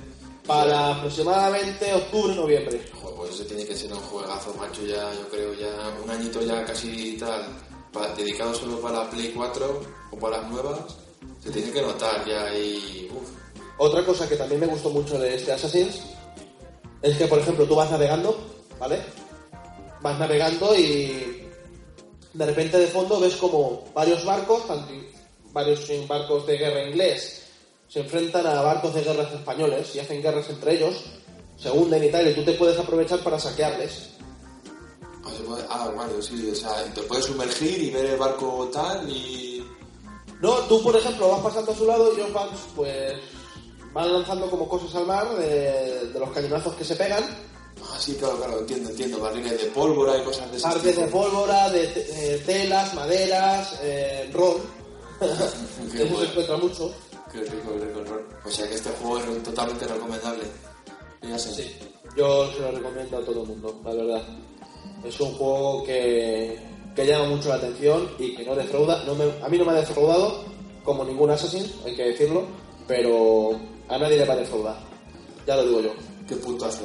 Para 0.46 0.94
aproximadamente 0.96 1.92
octubre, 1.94 2.34
noviembre. 2.34 2.82
Joder, 3.00 3.16
pues 3.16 3.30
ese 3.34 3.44
tiene 3.44 3.66
que 3.66 3.76
ser 3.76 3.92
un 3.92 4.00
juegazo, 4.00 4.54
macho, 4.54 4.82
ya, 4.86 5.12
yo 5.12 5.28
creo, 5.28 5.52
ya 5.54 5.94
un 6.02 6.08
añito 6.10 6.40
ya 6.40 6.64
casi 6.64 7.18
tal, 7.18 7.44
pa- 7.92 8.08
dedicado 8.14 8.54
solo 8.54 8.80
para 8.80 9.04
la 9.04 9.10
Play 9.10 9.30
4 9.36 9.80
o 10.10 10.16
para 10.18 10.38
las 10.40 10.50
nuevas, 10.50 10.78
se 11.44 11.50
tiene 11.50 11.70
que 11.70 11.82
notar 11.82 12.26
ya 12.26 12.52
y... 12.56 13.10
Uf, 13.14 13.28
Otra 13.78 14.04
cosa 14.04 14.28
que 14.28 14.36
también 14.36 14.60
me 14.60 14.66
gustó 14.66 14.90
mucho 14.90 15.18
de 15.18 15.36
este 15.36 15.52
Assassin's 15.52 16.00
es 17.00 17.16
que, 17.16 17.26
por 17.26 17.38
ejemplo, 17.38 17.64
tú 17.64 17.76
vas 17.76 17.90
navegando, 17.90 18.36
¿vale? 18.78 19.00
Vas 20.00 20.18
navegando 20.18 20.76
y 20.76 21.48
de 22.34 22.46
repente 22.46 22.78
de 22.78 22.88
fondo 22.88 23.20
ves 23.20 23.36
como 23.36 23.84
varios 23.94 24.24
barcos, 24.24 24.62
varios 25.52 26.08
barcos 26.08 26.46
de 26.46 26.58
guerra 26.58 26.88
inglés, 26.88 27.46
se 27.88 28.00
enfrentan 28.00 28.46
a 28.46 28.60
barcos 28.62 28.94
de 28.94 29.02
guerras 29.02 29.32
españoles 29.32 29.94
y 29.94 30.00
hacen 30.00 30.22
guerras 30.22 30.50
entre 30.50 30.74
ellos, 30.74 31.04
se 31.56 31.70
hunden 31.70 32.04
y 32.04 32.10
tal, 32.10 32.28
y 32.28 32.34
tú 32.34 32.44
te 32.44 32.52
puedes 32.52 32.78
aprovechar 32.78 33.20
para 33.20 33.38
saquearles. 33.38 34.10
ah, 35.24 35.66
ah, 35.70 35.92
vale, 35.96 36.20
sí, 36.20 36.50
o 36.50 36.54
sea, 36.54 36.84
te 36.94 37.02
puedes 37.02 37.26
sumergir 37.26 37.82
y 37.82 37.90
ver 37.90 38.06
el 38.06 38.16
barco 38.16 38.68
tal 38.72 39.08
y... 39.08 39.64
No, 40.40 40.54
tú 40.68 40.80
por 40.82 40.94
ejemplo 40.94 41.30
vas 41.30 41.40
pasando 41.40 41.72
a 41.72 41.74
su 41.74 41.84
lado 41.84 42.12
y 42.12 42.20
ellos 42.20 42.32
van, 42.32 42.48
pues, 42.76 43.14
van 43.92 44.12
lanzando 44.12 44.48
como 44.50 44.68
cosas 44.68 44.94
al 44.94 45.06
mar 45.06 45.28
de, 45.36 46.08
de 46.12 46.18
los 46.18 46.30
cañonazos 46.30 46.74
que 46.74 46.84
se 46.84 46.96
pegan 46.96 47.24
Ah, 47.80 47.96
sí, 47.98 48.14
claro, 48.16 48.36
claro, 48.38 48.58
entiendo, 48.58 48.90
entiendo, 48.90 49.20
barriles 49.20 49.52
de 49.62 49.68
pólvora 49.68 50.18
y 50.18 50.22
cosas 50.22 50.50
de 50.50 50.56
ese 50.56 50.66
Partes 50.68 50.96
de 50.96 51.06
pólvora, 51.06 51.70
de 51.70 51.86
te- 51.86 52.34
eh, 52.34 52.38
telas, 52.44 52.92
maderas, 52.92 53.78
eh, 53.82 54.28
ron. 54.32 54.56
Qué 55.92 56.02
Eso 56.02 56.12
bueno. 56.12 56.18
se 56.18 56.24
encuentra 56.26 56.56
mucho. 56.56 56.92
Qué 57.32 57.38
rico, 57.42 57.72
qué 57.78 57.84
rico 57.84 58.00
el 58.00 58.06
rol. 58.08 58.28
O 58.44 58.50
sea 58.50 58.68
que 58.68 58.74
este 58.74 58.90
juego 59.00 59.18
es 59.18 59.42
totalmente 59.44 59.86
recomendable. 59.86 60.42
Ya 61.22 61.38
sé. 61.38 61.54
Sí. 61.54 61.76
Yo 62.16 62.50
se 62.52 62.60
lo 62.60 62.72
recomiendo 62.72 63.18
a 63.18 63.24
todo 63.24 63.42
el 63.42 63.48
mundo, 63.48 63.80
la 63.84 63.94
verdad. 63.94 64.22
Es 65.04 65.20
un 65.20 65.32
juego 65.34 65.84
que, 65.84 66.58
que 66.96 67.06
llama 67.06 67.28
mucho 67.28 67.48
la 67.50 67.54
atención 67.56 68.10
y 68.18 68.34
que 68.34 68.44
no 68.44 68.56
defrauda. 68.56 69.04
No 69.04 69.14
me- 69.14 69.32
a 69.40 69.48
mí 69.48 69.56
no 69.56 69.64
me 69.64 69.70
ha 69.70 69.74
defraudado, 69.76 70.44
como 70.82 71.04
ningún 71.04 71.30
Assassin, 71.30 71.64
hay 71.86 71.94
que 71.94 72.06
decirlo, 72.08 72.44
pero 72.88 73.52
a 73.88 73.98
nadie 73.98 74.18
le 74.18 74.24
va 74.24 74.34
a 74.34 74.36
defraudar. 74.36 74.76
Ya 75.46 75.56
lo 75.56 75.64
digo 75.64 75.80
yo. 75.80 75.90
Qué 76.28 76.36
puntazo. 76.36 76.82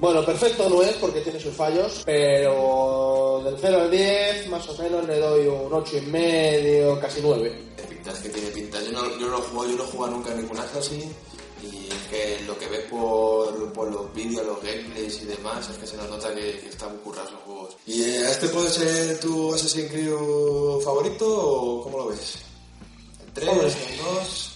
Bueno, 0.00 0.24
perfecto 0.26 0.68
no 0.68 0.82
es 0.82 0.94
porque 0.96 1.20
tiene 1.20 1.38
sus 1.38 1.54
fallos, 1.54 2.02
pero 2.04 3.40
del 3.44 3.54
0 3.60 3.80
al 3.82 3.90
10 3.90 4.48
más 4.48 4.68
o 4.68 4.82
menos 4.82 5.06
le 5.06 5.18
doy 5.18 5.46
un 5.46 5.72
8 5.72 5.98
y 5.98 6.00
medio, 6.06 6.98
casi 6.98 7.20
9. 7.22 7.68
Qué 7.76 7.82
pinta, 7.84 8.10
es 8.10 8.18
que 8.18 8.28
tiene 8.30 8.48
pinta. 8.48 8.82
Yo 8.82 8.90
no, 8.90 9.16
yo 9.16 9.28
no 9.28 9.38
jugado, 9.38 9.70
yo 9.70 9.76
no 9.76 9.84
he 9.84 9.86
jugado 9.86 10.12
nunca 10.16 10.32
en 10.32 10.40
ningún 10.42 10.58
Assassin. 10.58 11.14
Y 11.62 11.88
es 11.88 12.08
que 12.10 12.44
lo 12.46 12.58
que 12.58 12.66
ves 12.66 12.80
por, 12.90 13.72
por 13.72 13.92
los 13.92 14.12
vídeos, 14.12 14.44
los 14.44 14.60
gameplays 14.60 15.22
y 15.22 15.26
demás, 15.26 15.68
es 15.70 15.76
que 15.76 15.86
se 15.86 15.96
nos 15.96 16.08
nota 16.08 16.34
que, 16.34 16.58
que 16.58 16.68
están 16.70 16.96
currados 16.98 17.30
los 17.30 17.42
juegos. 17.42 17.76
¿Y 17.86 18.02
eh, 18.02 18.22
este 18.28 18.48
puede 18.48 18.70
ser 18.70 19.20
tu 19.20 19.54
Assassin's 19.54 19.88
Creed 19.90 20.10
favorito 20.82 21.26
o 21.28 21.82
cómo 21.84 21.98
lo 21.98 22.06
ves? 22.08 22.38
¿El 23.24 23.32
3, 23.34 23.48
Hombre. 23.50 23.66
el 23.68 23.98
2? 23.98 24.52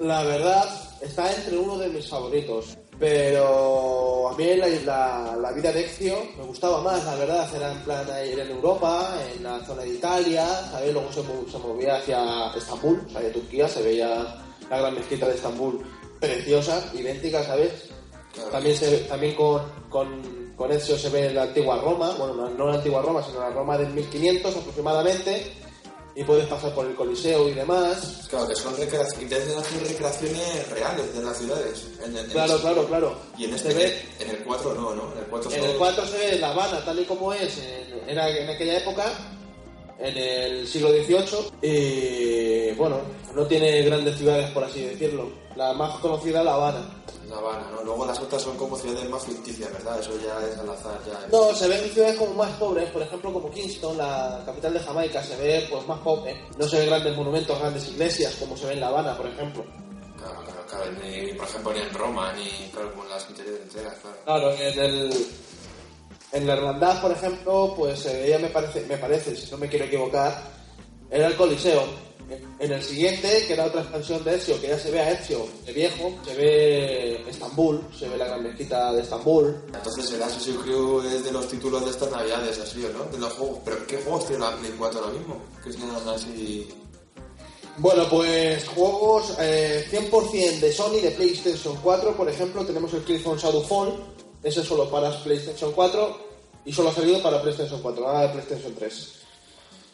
La 0.00 0.24
verdad, 0.24 0.85
está 1.06 1.32
entre 1.32 1.56
uno 1.56 1.78
de 1.78 1.88
mis 1.88 2.08
favoritos. 2.08 2.76
Pero 2.98 4.30
a 4.30 4.36
mí 4.36 4.56
la, 4.56 4.68
la, 4.68 5.36
la 5.36 5.52
vida 5.52 5.70
de 5.70 5.84
Ezio 5.84 6.16
me 6.38 6.44
gustaba 6.44 6.80
más, 6.80 7.04
la 7.04 7.14
verdad. 7.16 7.48
Era 7.54 7.72
en 7.72 7.78
plan 7.80 8.06
ir 8.30 8.38
en 8.38 8.50
Europa, 8.50 9.18
en 9.36 9.42
la 9.42 9.64
zona 9.64 9.82
de 9.82 9.90
Italia, 9.90 10.46
¿sabes? 10.70 10.92
Luego 10.92 11.12
se, 11.12 11.22
se 11.50 11.58
movía 11.58 11.96
hacia 11.96 12.52
Estambul, 12.56 13.02
o 13.06 13.10
sea, 13.10 13.20
de 13.20 13.30
Turquía, 13.30 13.68
se 13.68 13.82
veía 13.82 14.42
la 14.70 14.78
gran 14.78 14.94
mezquita 14.94 15.28
de 15.28 15.34
Estambul 15.34 15.84
preciosa, 16.18 16.82
idéntica, 16.94 17.44
¿sabes? 17.44 17.90
Claro. 18.32 18.50
También, 18.50 18.76
se, 18.76 18.98
también 19.00 19.34
con, 19.34 19.62
con 19.90 20.46
con 20.56 20.72
Ezio 20.72 20.96
se 20.96 21.10
ve 21.10 21.32
la 21.32 21.42
antigua 21.42 21.78
Roma, 21.78 22.14
bueno, 22.18 22.34
no, 22.34 22.48
no 22.48 22.66
la 22.68 22.76
antigua 22.76 23.02
Roma, 23.02 23.22
sino 23.22 23.40
la 23.40 23.50
Roma 23.50 23.76
del 23.76 23.92
1500 23.92 24.56
aproximadamente, 24.56 25.52
y 26.16 26.24
puedes 26.24 26.46
pasar 26.46 26.74
por 26.74 26.86
el 26.86 26.94
Coliseo 26.94 27.48
y 27.48 27.52
demás. 27.54 28.26
Claro, 28.30 28.48
que 28.48 28.56
son 28.56 28.74
recreaciones, 28.76 30.68
reales 30.70 31.14
de 31.14 31.22
las 31.22 31.36
ciudades. 31.38 31.84
En, 32.04 32.16
en 32.16 32.26
Claro, 32.30 32.52
este 32.56 32.62
claro, 32.62 32.86
claro. 32.86 33.16
Y 33.38 33.44
en 33.44 33.50
Se 33.58 33.68
este, 33.68 33.74
ve- 33.74 34.02
en 34.20 34.30
el 34.30 34.38
4 34.44 34.74
no, 34.74 34.94
¿no? 34.94 35.12
En 35.12 35.18
el 35.18 35.24
4 35.26 35.50
En 35.50 35.56
solo- 35.60 35.72
el 35.72 35.78
4 35.78 36.06
se 36.06 36.18
ve 36.18 36.38
La 36.38 36.50
Habana 36.50 36.84
tal 36.84 36.98
y 37.00 37.04
como 37.04 37.32
es 37.32 37.58
en, 37.58 38.18
en 38.18 38.48
aquella 38.50 38.78
época, 38.78 39.12
en 39.98 40.16
el 40.16 40.68
siglo 40.68 40.90
XVIII, 40.90 41.50
y 41.62 42.72
bueno, 42.74 43.00
no 43.34 43.46
tiene 43.46 43.82
grandes 43.82 44.16
ciudades 44.16 44.50
por 44.50 44.64
así 44.64 44.82
decirlo. 44.82 45.30
La 45.56 45.72
más 45.72 45.98
conocida 46.00 46.40
es 46.40 46.44
La 46.44 46.54
Habana. 46.54 47.02
La 47.28 47.38
Habana, 47.38 47.70
¿no? 47.74 47.82
Luego 47.82 48.06
las 48.06 48.20
otras 48.20 48.42
son 48.42 48.56
como 48.56 48.76
ciudades 48.76 49.08
más 49.08 49.24
ficticias, 49.24 49.72
¿verdad? 49.72 49.98
Eso 49.98 50.12
ya 50.22 50.46
es 50.46 50.58
al 50.58 50.70
azar, 50.70 51.00
ya. 51.06 51.26
No, 51.32 51.52
se 51.54 51.66
ven 51.66 51.80
ciudades 51.90 52.16
como 52.18 52.34
más 52.34 52.50
pobres, 52.52 52.90
por 52.90 53.02
ejemplo 53.02 53.32
como 53.32 53.50
Kingston, 53.50 53.96
la 53.96 54.42
capital 54.44 54.74
de 54.74 54.80
Jamaica, 54.80 55.22
se 55.22 55.36
ve 55.36 55.66
pues 55.70 55.86
más 55.86 55.98
pobre. 56.00 56.40
No 56.58 56.68
se 56.68 56.78
ven 56.78 56.88
grandes 56.88 57.16
monumentos, 57.16 57.58
grandes 57.58 57.88
iglesias 57.88 58.36
como 58.38 58.56
se 58.56 58.66
ve 58.66 58.74
en 58.74 58.80
La 58.80 58.88
Habana, 58.88 59.16
por 59.16 59.26
ejemplo. 59.26 59.64
Claro, 60.18 60.44
claro, 60.44 60.66
claro. 60.68 60.92
Ni, 61.02 61.32
por 61.32 61.48
ejemplo, 61.48 61.72
ni 61.72 61.80
en 61.80 61.94
Roma, 61.94 62.32
ni 62.34 62.68
claro, 62.70 62.90
como 62.90 63.04
en 63.04 63.10
las 63.10 63.26
anteriores 63.26 63.62
entregas, 63.62 63.94
claro. 64.00 64.16
Claro, 64.24 64.52
en 64.52 64.78
el 64.78 65.26
en 66.32 66.46
la 66.46 66.54
hermandad, 66.54 67.00
por 67.00 67.12
ejemplo, 67.12 67.74
pues 67.76 68.00
se 68.00 68.12
veía, 68.12 68.38
me 68.38 68.48
parece, 68.48 68.84
me 68.86 68.96
parece, 68.96 69.36
si 69.36 69.50
no 69.50 69.58
me 69.58 69.68
quiero 69.68 69.84
equivocar, 69.86 70.42
era 71.10 71.28
el 71.28 71.36
Coliseo. 71.36 72.06
En 72.58 72.72
el 72.72 72.82
siguiente, 72.82 73.44
que 73.46 73.52
era 73.52 73.66
otra 73.66 73.82
expansión 73.82 74.24
de 74.24 74.34
Ezio, 74.34 74.60
que 74.60 74.66
ya 74.66 74.78
se 74.78 74.90
ve 74.90 74.98
a 74.98 75.12
Ezio 75.12 75.46
de 75.64 75.72
viejo, 75.72 76.12
se 76.24 76.34
ve 76.34 77.30
Estambul, 77.30 77.80
se 77.96 78.08
ve 78.08 78.16
la 78.16 78.26
gran 78.26 78.42
mezquita 78.42 78.92
de 78.92 79.02
Estambul. 79.02 79.56
Entonces 79.72 80.12
el 80.12 80.22
Assassin's 80.22 80.58
Creed 80.64 81.14
es 81.14 81.24
de 81.24 81.30
los 81.30 81.46
títulos 81.46 81.84
de 81.84 81.90
estas 81.92 82.10
navidades, 82.10 82.58
así, 82.58 82.84
¿no? 82.92 83.04
De 83.04 83.18
los 83.18 83.32
juegos. 83.34 83.58
¿Pero 83.64 83.86
qué 83.86 83.98
juegos 83.98 84.26
tiene 84.26 84.44
la 84.44 84.56
Play 84.56 84.74
4 84.76 85.00
ahora 85.00 85.12
mismo? 85.12 85.40
Que 85.62 85.72
sean 85.72 86.08
así... 86.08 86.68
Bueno, 87.78 88.08
pues 88.08 88.66
juegos 88.68 89.36
eh, 89.38 89.86
100% 89.90 90.60
de 90.60 90.72
Sony, 90.72 91.00
de 91.02 91.10
PlayStation 91.10 91.76
4, 91.80 92.16
por 92.16 92.28
ejemplo, 92.28 92.64
tenemos 92.64 92.92
el 92.94 93.04
Killzone 93.04 93.38
Shadowfall, 93.38 94.15
ese 94.46 94.62
solo 94.64 94.88
para 94.88 95.10
PlayStation 95.24 95.72
4 95.72 96.18
y 96.64 96.72
solo 96.72 96.90
ha 96.90 96.94
salido 96.94 97.20
para 97.22 97.42
PlayStation 97.42 97.80
4, 97.82 98.04
nada 98.06 98.22
de 98.22 98.28
PlayStation 98.28 98.74
3. 98.74 99.12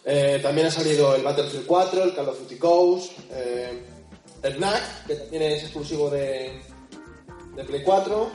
Eh, 0.05 0.41
también 0.43 0.67
ha 0.67 0.71
salido 0.71 1.15
el 1.15 1.23
Battlefield 1.23 1.67
4, 1.67 2.03
el 2.05 2.15
Call 2.15 2.29
of 2.29 2.39
Duty 2.41 2.57
Ghost, 2.57 3.13
eh, 3.31 3.83
el 4.43 4.61
NAC, 4.61 5.07
que 5.07 5.15
también 5.15 5.43
es 5.43 5.63
exclusivo 5.63 6.11
de, 6.11 6.61
de 7.57 7.65
Play 7.65 7.83
4, 7.83 8.31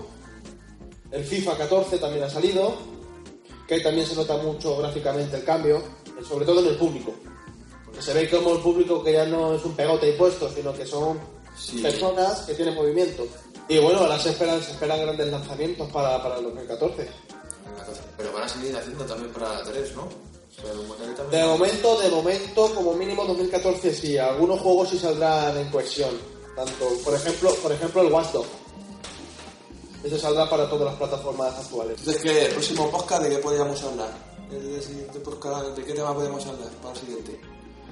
el 1.11 1.23
FIFA 1.23 1.57
14 1.57 1.97
también 1.99 2.23
ha 2.23 2.29
salido, 2.29 2.75
que 3.67 3.75
ahí 3.75 3.83
también 3.83 4.07
se 4.07 4.15
nota 4.15 4.37
mucho 4.37 4.77
gráficamente 4.77 5.35
el 5.37 5.43
cambio, 5.43 5.77
eh, 5.77 6.23
sobre 6.27 6.45
todo 6.45 6.61
en 6.61 6.67
el 6.67 6.77
público. 6.77 7.13
Porque 7.85 8.01
se 8.01 8.13
ve 8.13 8.29
como 8.29 8.53
el 8.55 8.61
público 8.61 9.03
que 9.03 9.13
ya 9.13 9.25
no 9.25 9.53
es 9.53 9.63
un 9.63 9.75
pegote 9.75 10.09
y 10.09 10.13
puesto, 10.13 10.49
sino 10.49 10.73
que 10.73 10.85
son 10.85 11.19
Sí. 11.57 11.79
personas 11.81 12.41
que 12.41 12.53
tienen 12.53 12.75
movimiento. 12.75 13.25
Y 13.69 13.77
bueno, 13.79 13.99
ahora 13.99 14.19
se 14.19 14.29
esperan, 14.29 14.61
se 14.63 14.71
esperan 14.71 15.01
grandes 15.01 15.27
lanzamientos 15.27 15.89
para, 15.91 16.21
para 16.23 16.37
el 16.37 16.43
2014. 16.45 17.07
Pero 18.17 18.33
van 18.33 18.43
a 18.43 18.49
seguir 18.49 18.75
haciendo 18.75 19.05
también 19.05 19.31
para 19.33 19.53
la 19.55 19.63
3, 19.63 19.95
¿no? 19.95 20.07
También- 21.15 21.29
De 21.29 21.43
momento, 21.45 21.99
de 22.01 22.09
momento, 22.09 22.73
como 22.73 22.93
mínimo 22.93 23.25
2014 23.25 23.93
sí, 23.93 24.17
algunos 24.17 24.59
juegos 24.61 24.89
sí 24.89 24.97
saldrán 24.97 25.55
en 25.57 25.69
cohesión. 25.69 26.09
Tanto, 26.55 26.87
por 27.03 27.13
ejemplo, 27.13 27.53
por 27.55 27.71
ejemplo 27.71 28.01
el 28.01 28.11
Watch 28.11 28.31
Dogs. 28.31 28.47
Ese 30.03 30.17
saldrá 30.17 30.49
para 30.49 30.67
todas 30.69 30.85
las 30.85 30.95
plataformas 30.95 31.53
actuales. 31.59 31.97
Entonces, 31.99 32.23
¿qué? 32.23 32.45
¿El 32.45 32.51
próximo 32.53 32.89
podcast 32.89 33.23
de 33.23 33.29
qué 33.29 33.37
podríamos 33.37 33.83
hablar? 33.83 34.09
¿El 34.49 34.81
siguiente 34.81 35.19
podcast 35.19 35.67
de 35.77 35.83
qué 35.83 35.93
tema 35.93 36.13
podemos 36.15 36.45
hablar 36.45 36.69
para 36.81 36.93
el 36.95 36.99
siguiente? 37.01 37.39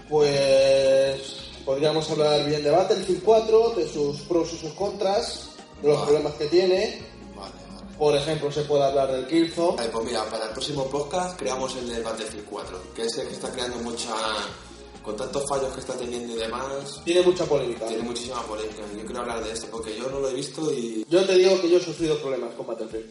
Pues 0.10 1.22
podríamos 1.66 2.10
hablar 2.10 2.46
bien 2.46 2.64
de 2.64 2.72
Battlefield 2.72 3.24
4, 3.24 3.70
de 3.72 3.88
sus 3.92 4.22
pros 4.22 4.54
y 4.54 4.58
sus 4.58 4.74
contras, 4.74 5.50
de 5.86 5.94
los 5.94 6.02
problemas 6.04 6.34
que 6.34 6.46
tiene. 6.48 7.02
Vale, 7.36 7.52
vale. 7.74 7.98
Por 7.98 8.16
ejemplo, 8.16 8.52
se 8.52 8.62
puede 8.64 8.84
hablar 8.84 9.12
del 9.12 9.28
Killzone. 9.28 9.78
Vale, 9.78 9.90
pues 9.90 10.06
mira, 10.06 10.24
para 10.26 10.46
el 10.46 10.52
próximo 10.52 10.86
podcast 10.90 11.38
creamos 11.38 11.76
el 11.76 11.88
del 11.90 12.04
Battlefield 12.04 12.46
4, 12.50 12.82
que 12.96 13.04
es 13.04 13.18
el 13.18 13.28
que 13.28 13.34
está 13.34 13.52
creando 13.52 13.78
mucha... 13.78 14.14
Con 15.04 15.16
tantos 15.16 15.44
fallos 15.48 15.72
que 15.72 15.82
está 15.82 15.94
teniendo 15.94 16.34
y 16.34 16.38
demás, 16.38 17.00
Tiene 17.06 17.22
mucha 17.22 17.46
polémica. 17.46 17.86
tiene 17.86 18.02
muchísima 18.02 18.42
polémica. 18.42 18.82
Yo 18.98 19.06
quiero 19.06 19.22
hablar 19.22 19.44
de 19.44 19.52
esto 19.52 19.68
porque 19.70 19.96
yo 19.96 20.10
no 20.10 20.20
lo 20.20 20.30
he 20.30 20.34
visto 20.34 20.74
y... 20.74 21.06
Yo 21.08 21.24
te 21.24 21.36
digo 21.36 21.62
que 21.62 21.70
yo 21.70 21.78
he 21.78 21.82
sufrido 21.84 22.18
problemas 22.20 22.56
con 22.56 22.66
Battlefield. 22.66 23.06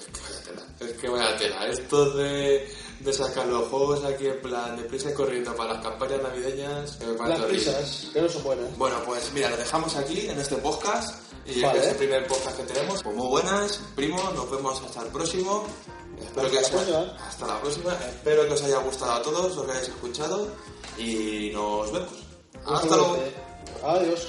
Es 0.00 0.06
que 0.06 0.20
vaya 0.22 0.40
tela. 0.46 0.90
Es 0.90 0.98
que 0.98 1.08
vaya 1.10 1.36
tela. 1.36 1.66
Esto 1.68 2.10
de, 2.12 2.66
de 3.00 3.12
sacar 3.12 3.46
los 3.46 3.68
juegos 3.68 4.02
aquí 4.04 4.26
en 4.26 4.40
plan 4.40 4.74
de 4.78 4.84
prisa 4.84 5.10
y 5.10 5.12
corriendo 5.12 5.54
para 5.54 5.74
las 5.74 5.82
campañas 5.82 6.22
navideñas, 6.22 6.98
me 7.00 7.12
parece 7.12 7.38
Las 7.40 7.46
prisas, 7.48 8.06
que 8.10 8.22
no 8.22 8.28
son 8.30 8.42
buenas. 8.44 8.78
Bueno, 8.78 8.96
pues 9.04 9.30
mira, 9.34 9.50
lo 9.50 9.56
dejamos 9.58 9.96
aquí 9.96 10.28
en 10.28 10.40
este 10.40 10.56
podcast. 10.56 11.14
Y 11.48 11.60
Vale. 11.62 11.78
que 11.80 11.84
es 11.86 11.90
el 11.92 11.96
primer 11.96 12.26
podcast 12.26 12.56
que 12.58 12.62
tenemos. 12.64 13.02
Pues 13.02 13.16
muy 13.16 13.26
buenas, 13.28 13.80
primo. 13.96 14.18
Nos 14.34 14.50
vemos 14.50 14.82
hasta 14.82 15.02
el 15.02 15.08
próximo. 15.08 15.64
Espero 16.20 16.46
Hasta 16.46 16.50
que 16.50 16.54
la 16.54 16.60
os 16.60 16.66
haya- 16.66 16.98
próxima. 17.08 17.26
hasta 17.28 17.46
la 17.46 17.60
próxima. 17.60 17.92
Espero 17.94 18.46
que 18.46 18.52
os 18.54 18.62
haya 18.62 18.78
gustado 18.78 19.12
a 19.12 19.22
todos, 19.22 19.56
lo 19.56 19.64
que 19.64 19.70
hayáis 19.72 19.88
escuchado. 19.88 20.48
Y 20.98 21.50
nos 21.54 21.92
vemos. 21.92 22.12
Hasta 22.66 22.96
luego. 22.96 23.18
Adiós. 23.84 24.28